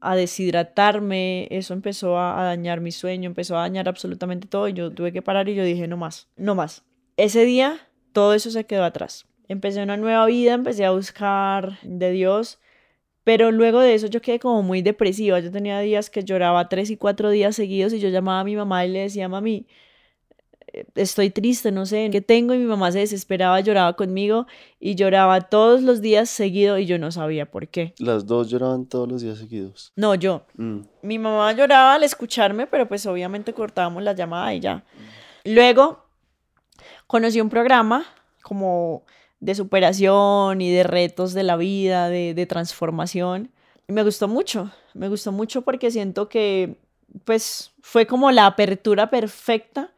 [0.00, 1.48] a deshidratarme?
[1.50, 5.22] Eso empezó a, dañar mi sueño, empezó a dañar absolutamente todo y yo tuve que
[5.22, 6.84] parar y yo dije, no más, no más.
[7.16, 7.78] Ese día,
[8.12, 9.26] todo eso se quedó atrás.
[9.48, 12.58] Empecé una nueva vida, empecé a buscar de Dios
[13.24, 15.40] pero luego de eso yo quedé como muy depresiva.
[15.40, 18.54] Yo tenía días que lloraba tres y cuatro días seguidos y yo llamaba a mi
[18.54, 19.66] mamá y le decía, mami,
[20.74, 22.52] eh, estoy triste, no sé qué tengo.
[22.52, 24.46] Y mi mamá se desesperaba, lloraba conmigo
[24.78, 27.94] y lloraba todos los días seguido y yo no sabía por qué.
[27.98, 29.92] ¿Las dos lloraban todos los días seguidos?
[29.96, 30.42] No, yo.
[30.56, 30.80] Mm.
[31.00, 34.84] Mi mamá lloraba al escucharme, pero pues obviamente cortábamos la llamada y ya.
[35.44, 36.04] Luego
[37.06, 38.04] conocí un programa
[38.42, 39.04] como
[39.44, 43.50] de superación y de retos de la vida, de, transformación.
[43.86, 46.78] Y me gustó mucho, me gustó mucho porque siento que
[47.26, 49.92] pues fue como la apertura perfecta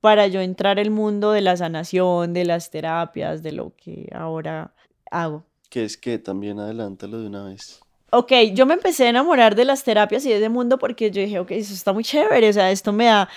[0.00, 4.72] para yo entrar el mundo de la sanación, de las terapias, de lo que ahora
[5.10, 5.44] hago.
[5.68, 7.80] Que es que también adelántalo de una vez.
[8.10, 11.20] Ok, yo me empecé a enamorar de las terapias y de ese mundo porque yo
[11.20, 13.28] dije, ok, eso está muy chévere, o sea, esto me da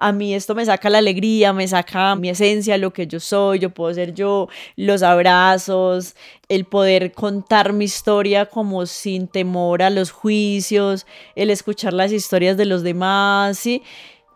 [0.00, 3.58] a mí esto me saca la alegría, me saca mi esencia, lo que yo soy,
[3.58, 6.16] yo puedo ser yo, los abrazos,
[6.48, 12.56] el poder contar mi historia como sin temor a los juicios, el escuchar las historias
[12.56, 13.82] de los demás, ¿sí?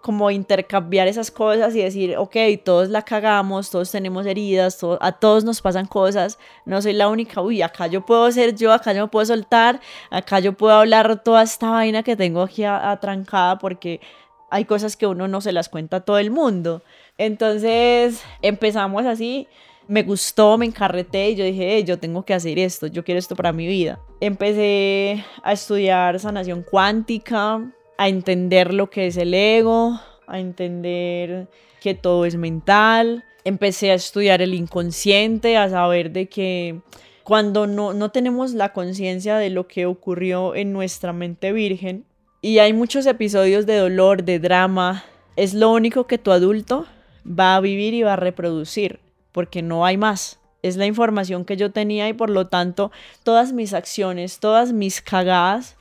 [0.03, 5.45] como intercambiar esas cosas y decir, ok, todos la cagamos, todos tenemos heridas, a todos
[5.45, 9.05] nos pasan cosas, no soy la única, uy, acá yo puedo ser yo, acá yo
[9.05, 14.03] me puedo soltar, acá yo puedo hablar toda esta vaina que tengo aquí atrancada porque
[14.51, 16.83] hay cosas que uno no se las cuenta a todo el mundo.
[17.19, 19.49] Entonces empezamos así,
[19.89, 23.37] me gustó, me encarreté y yo dije, yo tengo que hacer esto, yo quiero esto
[23.37, 24.01] para mi vida.
[24.21, 27.61] Empecé a estudiar sanación cuántica,
[27.99, 31.49] a entender lo que es el ego, a entender
[31.81, 33.25] que todo es mental.
[33.45, 36.81] Empecé a estudiar el inconsciente, a saber de que
[37.25, 42.05] cuando no, no tenemos la conciencia de lo que ocurrió en nuestra mente virgen,
[42.45, 45.03] y hay muchos episodios de dolor, de drama.
[45.35, 46.85] Es lo único que tu adulto
[47.27, 49.01] va a vivir y va a reproducir,
[49.33, 50.41] porque no hay más.
[50.63, 52.93] Es la información que yo tenía y por lo tanto
[53.23, 55.79] todas mis acciones, todas mis cagadas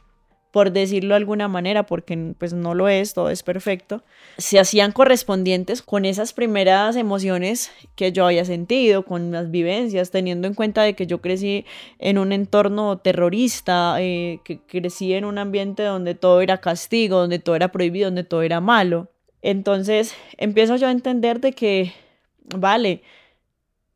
[0.54, 4.04] por decirlo de alguna manera, porque pues no lo es, todo es perfecto,
[4.38, 10.48] se hacían correspondientes con esas primeras emociones que yo había sentido, con las vivencias, teniendo
[10.48, 11.66] en cuenta de que yo crecí
[11.98, 17.40] en un entorno terrorista, eh, que crecí en un ambiente donde todo era castigo, donde
[17.40, 19.10] todo era prohibido, donde todo era malo.
[19.42, 21.94] Entonces empiezo yo a entender de que,
[22.56, 23.02] vale,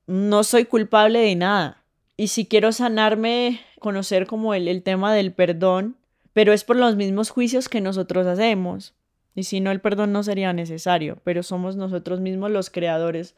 [0.07, 1.83] no soy culpable de nada.
[2.17, 5.97] Y si quiero sanarme, conocer como el, el tema del perdón,
[6.37, 8.93] pero es por los mismos juicios que nosotros hacemos.
[9.33, 13.35] Y si no, el perdón no sería necesario, pero somos nosotros mismos los creadores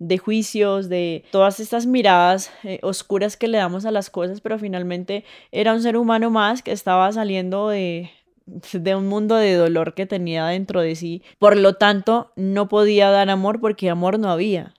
[0.00, 4.58] de juicios, de todas estas miradas eh, oscuras que le damos a las cosas, pero
[4.58, 8.10] finalmente era un ser humano más que estaba saliendo de,
[8.72, 11.22] de un mundo de dolor que tenía dentro de sí.
[11.38, 14.74] Por lo tanto, no podía dar amor porque amor no había.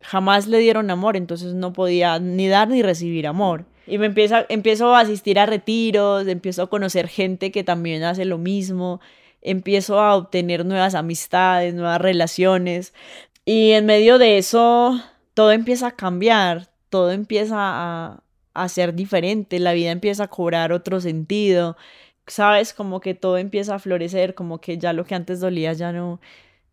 [0.00, 3.66] Jamás le dieron amor, entonces no podía ni dar ni recibir amor.
[3.86, 8.24] Y me empieza, empiezo a asistir a retiros, empiezo a conocer gente que también hace
[8.24, 9.00] lo mismo,
[9.42, 12.94] empiezo a obtener nuevas amistades, nuevas relaciones.
[13.44, 15.02] Y en medio de eso,
[15.34, 18.22] todo empieza a cambiar, todo empieza a,
[18.54, 21.76] a ser diferente, la vida empieza a cobrar otro sentido.
[22.26, 25.92] Sabes, como que todo empieza a florecer, como que ya lo que antes dolía ya
[25.92, 26.20] no,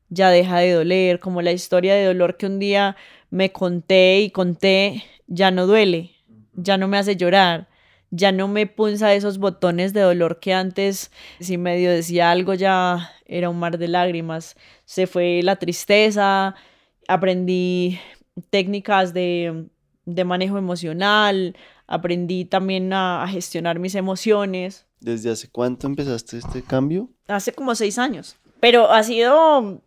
[0.10, 2.96] ya deja de doler, como la historia de dolor que un día
[3.30, 6.12] me conté y conté, ya no duele,
[6.58, 7.70] ya no me hace llorar
[8.10, 13.12] ya no me punza esos botones de dolor que antes, si medio decía algo, ya
[13.26, 14.56] era un mar de lágrimas.
[14.86, 16.56] Se fue la tristeza,
[17.08, 18.00] aprendí
[18.50, 19.68] técnicas de,
[20.06, 21.56] de manejo emocional,
[21.86, 24.86] aprendí también a, gestionar mis emociones.
[25.02, 27.10] ¿Desde hace cuánto empezaste este cambio?
[27.28, 28.38] Hace como seis años.
[28.60, 29.82] Pero ha sido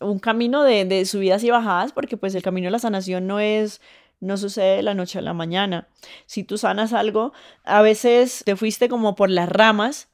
[0.00, 3.38] un camino de, de subidas y bajadas, porque pues el camino de la sanación no
[3.38, 3.80] es
[4.20, 5.88] no sucede de la noche a la mañana.
[6.26, 7.32] Si tú sanas algo,
[7.64, 10.08] a veces te fuiste como por las ramas,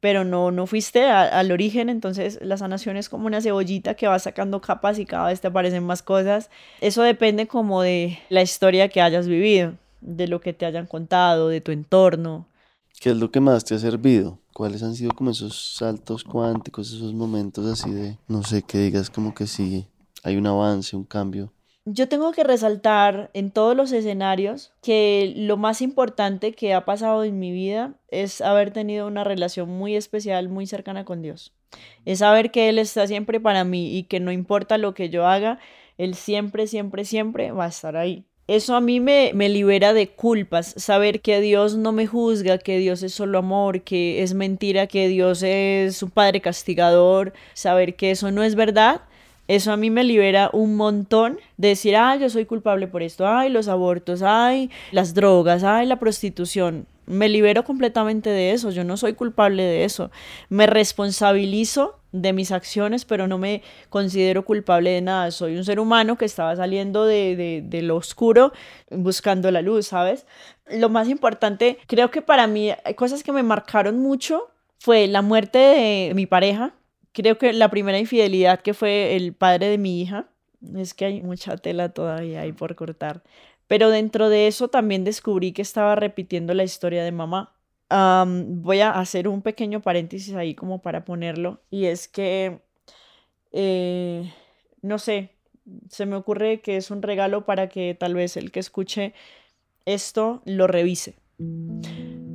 [0.00, 4.18] pero no, no fuiste al origen, entonces la sanación es como una cebollita que va
[4.18, 6.50] sacando capas y cada vez te aparecen más cosas.
[6.80, 11.48] Eso depende como de la historia que hayas vivido, de lo que te hayan contado,
[11.48, 12.46] de tu entorno.
[13.00, 14.38] ¿Qué es lo que más te ha servido?
[14.52, 19.10] ¿Cuáles han sido como esos saltos cuánticos, esos momentos así de, no sé, que digas
[19.10, 19.86] como que sí,
[20.22, 21.52] hay un avance, un cambio?
[21.88, 27.22] Yo tengo que resaltar en todos los escenarios que lo más importante que ha pasado
[27.22, 31.52] en mi vida es haber tenido una relación muy especial, muy cercana con Dios.
[32.04, 35.28] Es saber que Él está siempre para mí y que no importa lo que yo
[35.28, 35.60] haga,
[35.96, 38.24] Él siempre, siempre, siempre va a estar ahí.
[38.48, 42.78] Eso a mí me, me libera de culpas, saber que Dios no me juzga, que
[42.78, 48.10] Dios es solo amor, que es mentira, que Dios es un padre castigador, saber que
[48.10, 49.02] eso no es verdad
[49.48, 53.26] eso a mí me libera un montón de decir, ay, yo soy culpable por esto,
[53.26, 56.86] ay, los abortos, ay, las drogas, ay, la prostitución.
[57.06, 60.10] Me libero completamente de eso, yo no soy culpable de eso.
[60.48, 65.30] Me responsabilizo de mis acciones, pero no me considero culpable de nada.
[65.30, 68.52] Soy un ser humano que estaba saliendo de, de, de lo oscuro
[68.90, 70.26] buscando la luz, ¿sabes?
[70.68, 75.58] Lo más importante, creo que para mí, cosas que me marcaron mucho fue la muerte
[75.58, 76.74] de mi pareja,
[77.16, 80.28] Creo que la primera infidelidad que fue el padre de mi hija,
[80.76, 83.22] es que hay mucha tela todavía ahí por cortar,
[83.66, 87.54] pero dentro de eso también descubrí que estaba repitiendo la historia de mamá.
[87.88, 92.60] voy a hacer un pequeño paréntesis ahí como para ponerlo, y es que,
[93.52, 94.30] eh,
[94.82, 95.30] no sé,
[95.88, 99.14] se me ocurre que es un regalo para que tal vez el que escuche
[99.86, 101.14] esto lo revise.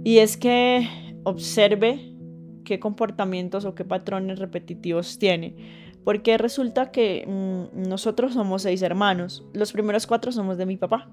[0.03, 0.87] Y es que
[1.23, 2.10] observe
[2.63, 5.55] qué comportamientos o qué patrones repetitivos tiene.
[6.03, 9.45] Porque resulta que mm, nosotros somos seis hermanos.
[9.53, 11.09] Los primeros cuatro somos de mi papá.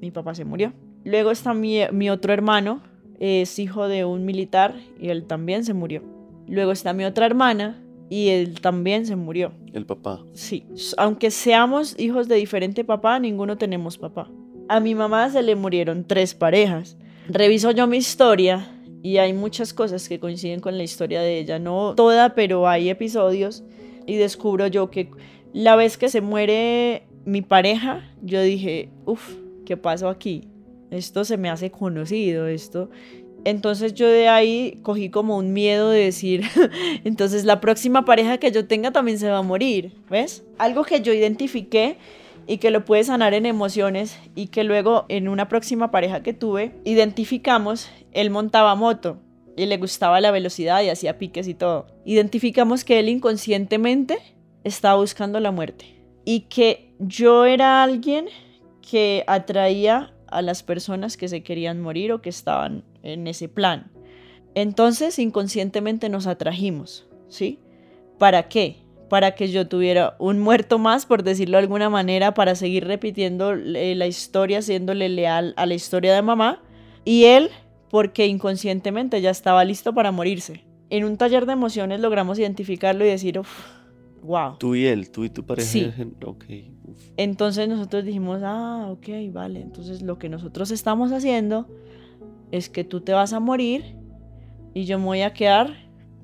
[0.00, 0.72] Mi papá se murió.
[1.04, 2.82] Luego está mi, mi otro hermano,
[3.18, 6.02] es hijo de un militar y él también se murió.
[6.46, 9.52] Luego está mi otra hermana y él también se murió.
[9.72, 10.20] ¿El papá?
[10.32, 10.64] Sí.
[10.96, 14.28] Aunque seamos hijos de diferente papá, ninguno tenemos papá.
[14.68, 16.96] A mi mamá se le murieron tres parejas.
[17.28, 18.75] Reviso yo mi historia
[19.06, 22.90] y hay muchas cosas que coinciden con la historia de ella, no toda, pero hay
[22.90, 23.62] episodios
[24.04, 25.10] y descubro yo que
[25.52, 30.48] la vez que se muere mi pareja, yo dije, uff, ¿qué pasó aquí?
[30.90, 32.90] Esto se me hace conocido, esto.
[33.44, 36.42] Entonces yo de ahí cogí como un miedo de decir,
[37.04, 40.42] entonces la próxima pareja que yo tenga también se va a morir, ¿ves?
[40.58, 41.96] Algo que yo identifiqué
[42.48, 46.32] y que lo puede sanar en emociones y que luego en una próxima pareja que
[46.32, 49.18] tuve identificamos, él montaba moto
[49.56, 51.86] y le gustaba la velocidad y hacía piques y todo.
[52.04, 54.18] Identificamos que él inconscientemente
[54.64, 58.26] estaba buscando la muerte y que yo era alguien
[58.82, 63.92] que atraía a las personas que se querían morir o que estaban en ese plan.
[64.54, 67.60] Entonces inconscientemente nos atrajimos, ¿sí?
[68.18, 68.86] ¿Para qué?
[69.08, 73.52] para que yo tuviera un muerto más, por decirlo de alguna manera, para seguir repitiendo
[73.52, 76.62] eh, la historia, siéndole leal a la historia de mamá,
[77.04, 77.50] y él
[77.90, 80.64] porque inconscientemente ya estaba listo para morirse.
[80.90, 83.40] En un taller de emociones logramos identificarlo y decir,
[84.22, 84.56] wow.
[84.58, 85.68] Tú y él, tú y tu pareja.
[85.68, 85.92] Sí.
[86.24, 86.44] Ok.
[86.84, 86.98] uf.
[87.16, 89.60] Entonces nosotros dijimos, ah, ok, vale.
[89.60, 91.68] Entonces lo que nosotros estamos haciendo
[92.50, 93.96] es que tú te vas a morir
[94.74, 95.74] y yo me voy a quedar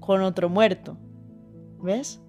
[0.00, 0.96] con otro muerto.
[1.82, 2.20] ¿Ves?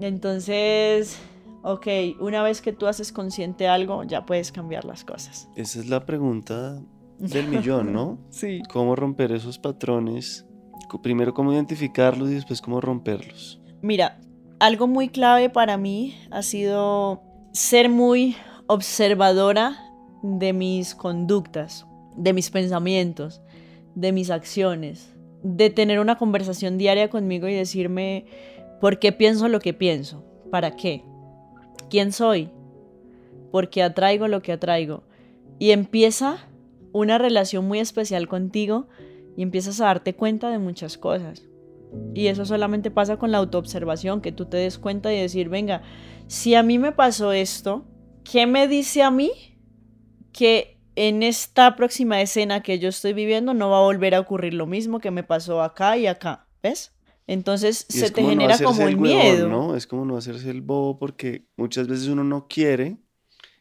[0.00, 1.18] Entonces,
[1.62, 1.86] ok,
[2.20, 5.48] una vez que tú haces consciente algo, ya puedes cambiar las cosas.
[5.56, 6.82] Esa es la pregunta
[7.18, 8.18] del millón, ¿no?
[8.30, 8.62] Sí.
[8.70, 10.46] ¿Cómo romper esos patrones?
[11.02, 13.60] Primero, cómo identificarlos y después cómo romperlos.
[13.82, 14.20] Mira,
[14.58, 19.78] algo muy clave para mí ha sido ser muy observadora
[20.22, 23.40] de mis conductas, de mis pensamientos,
[23.94, 28.26] de mis acciones, de tener una conversación diaria conmigo y decirme
[28.80, 31.04] por qué pienso lo que pienso, para qué,
[31.90, 32.50] quién soy,
[33.50, 35.04] por qué atraigo lo que atraigo.
[35.58, 36.47] Y empieza
[36.92, 38.88] una relación muy especial contigo
[39.36, 41.48] y empiezas a darte cuenta de muchas cosas.
[42.14, 45.82] Y eso solamente pasa con la autoobservación, que tú te des cuenta y decir, venga,
[46.26, 47.86] si a mí me pasó esto,
[48.24, 49.30] ¿qué me dice a mí
[50.32, 54.54] que en esta próxima escena que yo estoy viviendo no va a volver a ocurrir
[54.54, 56.46] lo mismo que me pasó acá y acá?
[56.62, 56.92] ¿Ves?
[57.26, 59.48] Entonces Y se te como genera como el huevón, miedo.
[59.48, 59.76] ¿no?
[59.76, 62.96] Es como no hacerse el bobo porque muchas veces uno no quiere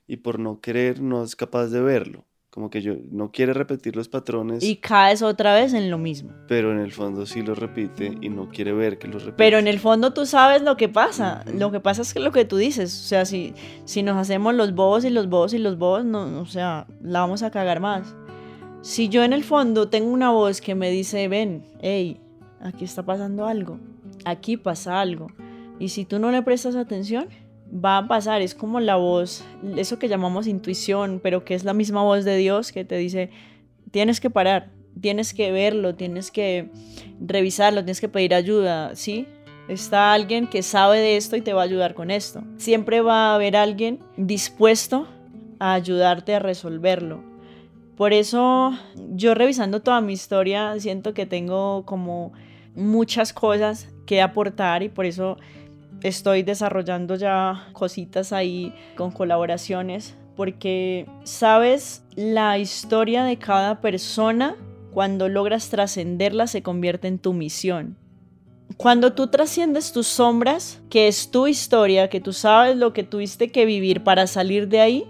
[0.07, 2.25] y por no querer no es capaz de verlo.
[2.57, 6.31] Como que yo no quiere repetir los patrones, Y caes otra vez en lo mismo.
[6.47, 9.37] pero en el fondo sí los repite y no quiere ver que los repite.
[9.37, 11.45] Pero en el fondo tú sabes lo que pasa.
[11.53, 13.53] Lo que pasa es que lo que tú dices, o sea, si,
[13.85, 17.19] si nos hacemos los bobos y los bobos y los bobos, no, o sea, la
[17.19, 18.15] vamos a cagar más.
[18.81, 22.19] Si yo en el fondo tengo una voz que me dice, ven, hey,
[22.59, 23.79] aquí está pasando algo,
[24.25, 25.27] aquí pasa algo,
[25.77, 27.27] y si tú no le prestas atención,
[27.73, 29.43] va a pasar, es como la voz,
[29.75, 33.29] eso que llamamos intuición, pero que es la misma voz de Dios que te dice,
[33.91, 36.69] tienes que parar, tienes que verlo, tienes que
[37.19, 39.27] revisarlo, tienes que pedir ayuda, ¿sí?
[39.67, 42.41] Está alguien que sabe de esto y te va a ayudar con esto.
[42.55, 45.07] Siempre va a haber alguien dispuesto
[45.59, 47.21] a ayudarte a resolverlo.
[47.97, 52.31] Por eso yo revisando toda mi historia siento que tengo como
[52.75, 55.37] muchas cosas que aportar y por eso
[56.03, 64.55] estoy desarrollando ya cositas ahí con colaboraciones porque sabes la historia de cada persona
[64.91, 67.97] cuando logras trascenderla se convierte en tu misión.
[68.77, 73.51] Cuando tú trasciendes tus sombras, que es tu historia, que tú sabes lo que tuviste
[73.51, 75.05] que vivir para salir de ahí,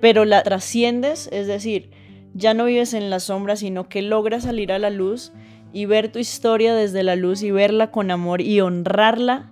[0.00, 1.90] pero la trasciendes, es decir,
[2.34, 5.32] ya no vives en la sombra, sino que logras salir a la luz
[5.72, 9.51] y ver tu historia desde la luz y verla con amor y honrarla,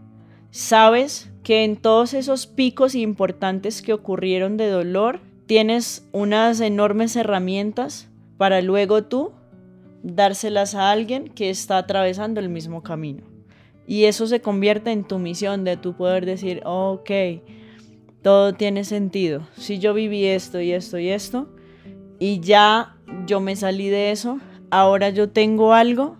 [0.50, 8.08] sabes que en todos esos picos importantes que ocurrieron de dolor, tienes unas enormes herramientas
[8.36, 9.32] para luego tú
[10.02, 13.24] dárselas a alguien que está atravesando el mismo camino.
[13.86, 17.10] Y eso se convierte en tu misión de tu poder decir, ok,
[18.22, 19.46] todo tiene sentido.
[19.56, 21.48] Si yo viví esto y esto y esto,
[22.18, 22.96] y ya
[23.26, 24.38] yo me salí de eso,
[24.70, 26.16] ahora yo tengo algo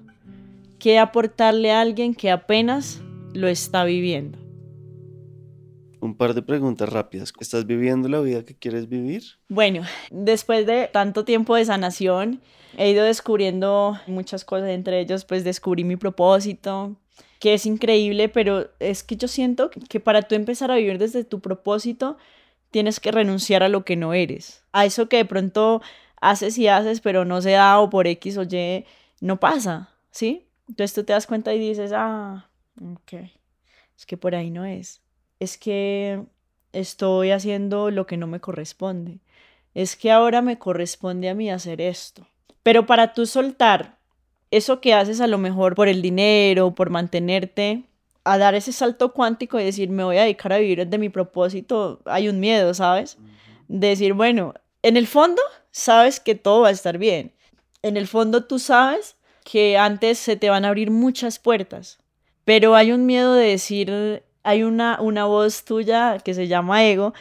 [0.78, 3.02] que aportarle a alguien que apenas
[3.34, 4.38] lo está viviendo.
[6.00, 7.32] Un par de preguntas rápidas.
[7.40, 9.22] ¿Estás viviendo la vida que quieres vivir?
[9.48, 12.40] Bueno, después de tanto tiempo de sanación,
[12.78, 16.96] he ido descubriendo muchas cosas, entre ellos pues descubrí mi propósito,
[17.38, 21.24] que es increíble, pero es que yo siento que para tú empezar a vivir desde
[21.24, 22.16] tu propósito,
[22.70, 25.82] tienes que renunciar a lo que no eres, a eso que de pronto
[26.20, 28.84] haces y haces, pero no se da o por X o Y,
[29.20, 30.46] no pasa, ¿sí?
[30.68, 32.49] Entonces tú te das cuenta y dices, ah,
[32.80, 33.12] ok,
[33.96, 35.02] es que por ahí no es,
[35.38, 36.24] es que
[36.72, 39.18] estoy haciendo lo que no me corresponde,
[39.74, 42.26] es que ahora me corresponde a mí hacer esto.
[42.62, 43.98] Pero para tú soltar
[44.50, 47.84] eso que haces a lo mejor por el dinero, por mantenerte,
[48.24, 51.08] a dar ese salto cuántico y decir, me voy a dedicar a vivir de mi
[51.08, 53.16] propósito, hay un miedo, ¿sabes?
[53.68, 57.32] De decir, bueno, en el fondo sabes que todo va a estar bien.
[57.82, 61.98] En el fondo tú sabes que antes se te van a abrir muchas puertas,
[62.44, 67.14] pero hay un miedo de decir, hay una, una voz tuya que se llama ego,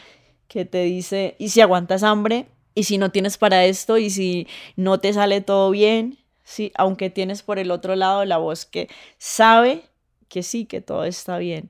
[0.48, 2.48] que te dice, ¿y si aguantas hambre?
[2.76, 3.98] ¿Y si no tienes para esto?
[3.98, 6.18] ¿Y si no te sale todo bien?
[6.44, 9.84] Sí, aunque tienes por el otro lado la voz que sabe
[10.30, 11.70] que sí, que todo está bien.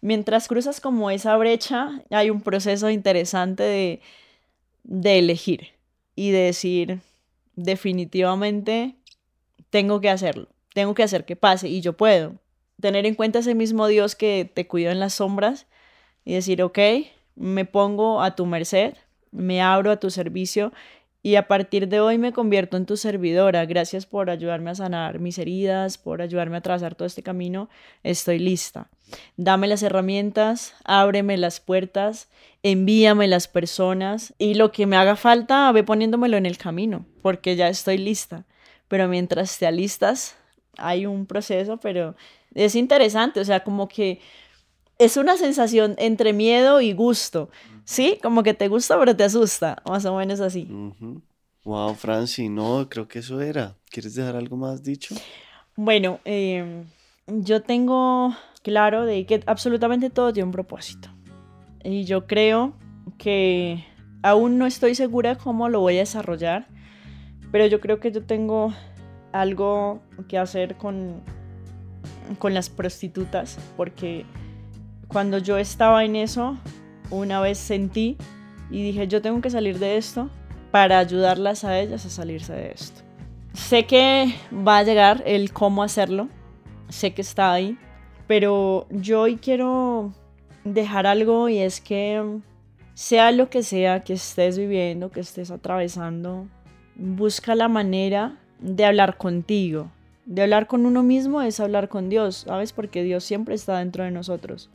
[0.00, 4.00] Mientras cruzas como esa brecha, hay un proceso interesante de,
[4.84, 5.68] de elegir
[6.16, 7.00] y de decir,
[7.56, 8.96] definitivamente
[9.70, 12.34] tengo que hacerlo, tengo que hacer que pase y yo puedo.
[12.82, 15.66] Tener en cuenta ese mismo Dios que te cuidó en las sombras
[16.24, 16.78] y decir, ok,
[17.36, 18.94] me pongo a tu merced,
[19.30, 20.72] me abro a tu servicio
[21.22, 23.64] y a partir de hoy me convierto en tu servidora.
[23.66, 27.68] Gracias por ayudarme a sanar mis heridas, por ayudarme a trazar todo este camino.
[28.02, 28.88] Estoy lista.
[29.36, 32.30] Dame las herramientas, ábreme las puertas,
[32.64, 37.54] envíame las personas y lo que me haga falta, ve poniéndomelo en el camino, porque
[37.54, 38.44] ya estoy lista.
[38.88, 40.36] Pero mientras te alistas,
[40.76, 42.14] hay un proceso, pero
[42.54, 44.20] es interesante, o sea, como que
[44.98, 47.50] es una sensación entre miedo y gusto,
[47.84, 48.18] ¿sí?
[48.22, 50.68] Como que te gusta pero te asusta, más o menos así.
[51.64, 53.76] Wow, Franci, no, creo que eso era.
[53.90, 55.14] ¿Quieres dejar algo más dicho?
[55.76, 56.84] Bueno, em,
[57.26, 61.08] yo tengo claro de que absolutamente todo tiene un propósito.
[61.84, 62.74] Y yo creo
[63.18, 63.84] que
[64.22, 66.68] aún no estoy segura cómo lo voy a desarrollar,
[67.50, 68.72] pero yo creo que yo tengo
[69.32, 71.22] algo que hacer con,
[72.38, 74.24] con las prostitutas, porque
[75.08, 76.56] cuando yo estaba en eso,
[77.10, 78.16] una vez sentí
[78.70, 80.30] y dije, yo tengo que salir de esto
[80.70, 83.02] para ayudarlas a ellas a salirse de esto.
[83.52, 84.34] Sé que
[84.66, 86.28] va a llegar el cómo hacerlo,
[86.88, 87.76] sé que está ahí,
[88.26, 90.14] pero yo hoy quiero
[90.64, 92.40] dejar algo y es que
[92.94, 96.46] sea lo que sea que estés viviendo, que estés atravesando,
[96.94, 99.90] busca la manera de hablar contigo.
[100.24, 102.72] De hablar con uno mismo es hablar con Dios, ¿sabes?
[102.72, 104.70] Porque Dios siempre está dentro de nosotros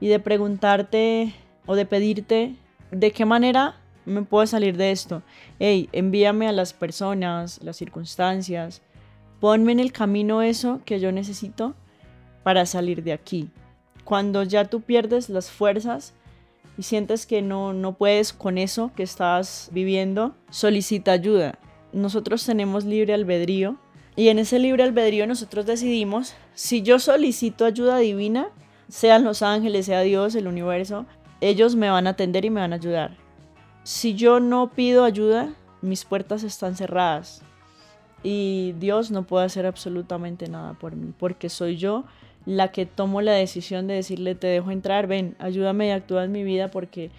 [0.00, 1.32] y de preguntarte
[1.64, 2.56] o de pedirte
[2.90, 5.22] de qué manera me puedo salir de esto.
[5.60, 8.82] Hey, envíame a las personas, las circunstancias,
[9.38, 11.76] ponme en el camino eso que yo necesito
[12.42, 13.48] para salir de aquí.
[14.04, 16.14] Cuando ya tú pierdes las fuerzas
[16.76, 21.60] y sientes que no, no puedes con eso que estás viviendo, solicita ayuda.
[21.92, 23.76] Nosotros tenemos libre albedrío
[24.16, 28.48] y en ese libre albedrío nosotros decidimos si yo solicito ayuda divina,
[28.88, 31.06] sean los ángeles, sea Dios, el universo,
[31.40, 33.16] ellos me van a atender y me van a ayudar.
[33.84, 37.42] Si yo no pido ayuda, mis puertas están cerradas
[38.22, 42.04] y Dios no puede hacer absolutamente nada por mí, porque soy yo
[42.46, 46.32] la que tomo la decisión de decirle, te dejo entrar, ven, ayúdame y actúa en
[46.32, 47.10] mi vida porque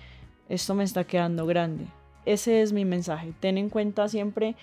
[0.49, 1.86] esto me está quedando grande.
[2.26, 3.34] Ese es mi mensaje.
[3.39, 4.55] Ten en cuenta siempre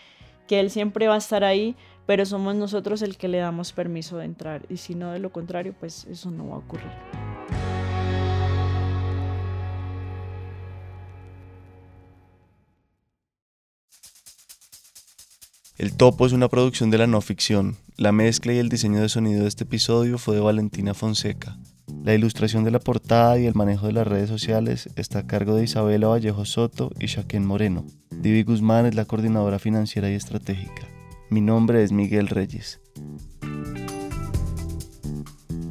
[0.46, 4.18] que Él siempre va a estar ahí, pero somos nosotros el que le damos permiso
[4.18, 6.90] de entrar y si no de lo contrario, pues eso no va a ocurrir.
[15.78, 17.76] El Topo es una producción de la no ficción.
[17.96, 21.56] La mezcla y el diseño de sonido de este episodio fue de Valentina Fonseca.
[22.04, 25.54] La ilustración de la portada y el manejo de las redes sociales está a cargo
[25.54, 27.86] de Isabela Vallejo Soto y Shaquén Moreno.
[28.10, 30.88] Divi Guzmán es la coordinadora financiera y estratégica.
[31.30, 32.80] Mi nombre es Miguel Reyes.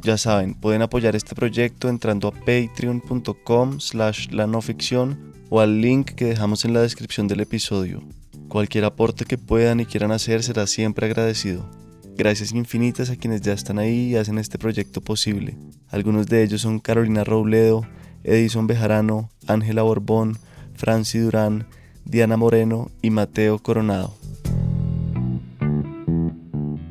[0.02, 5.80] Ya saben, pueden apoyar este proyecto entrando a patreon.com slash la no ficción o al
[5.80, 8.02] link que dejamos en la descripción del episodio.
[8.48, 11.68] Cualquier aporte que puedan y quieran hacer será siempre agradecido.
[12.16, 15.56] Gracias infinitas a quienes ya están ahí y hacen este proyecto posible.
[15.90, 17.86] Algunos de ellos son Carolina Robledo,
[18.24, 20.38] Edison Bejarano, Ángela Borbón,
[20.74, 21.66] Franci Durán,
[22.04, 24.14] Diana Moreno y Mateo Coronado.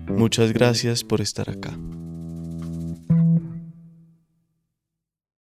[0.08, 1.78] Muchas gracias por estar acá.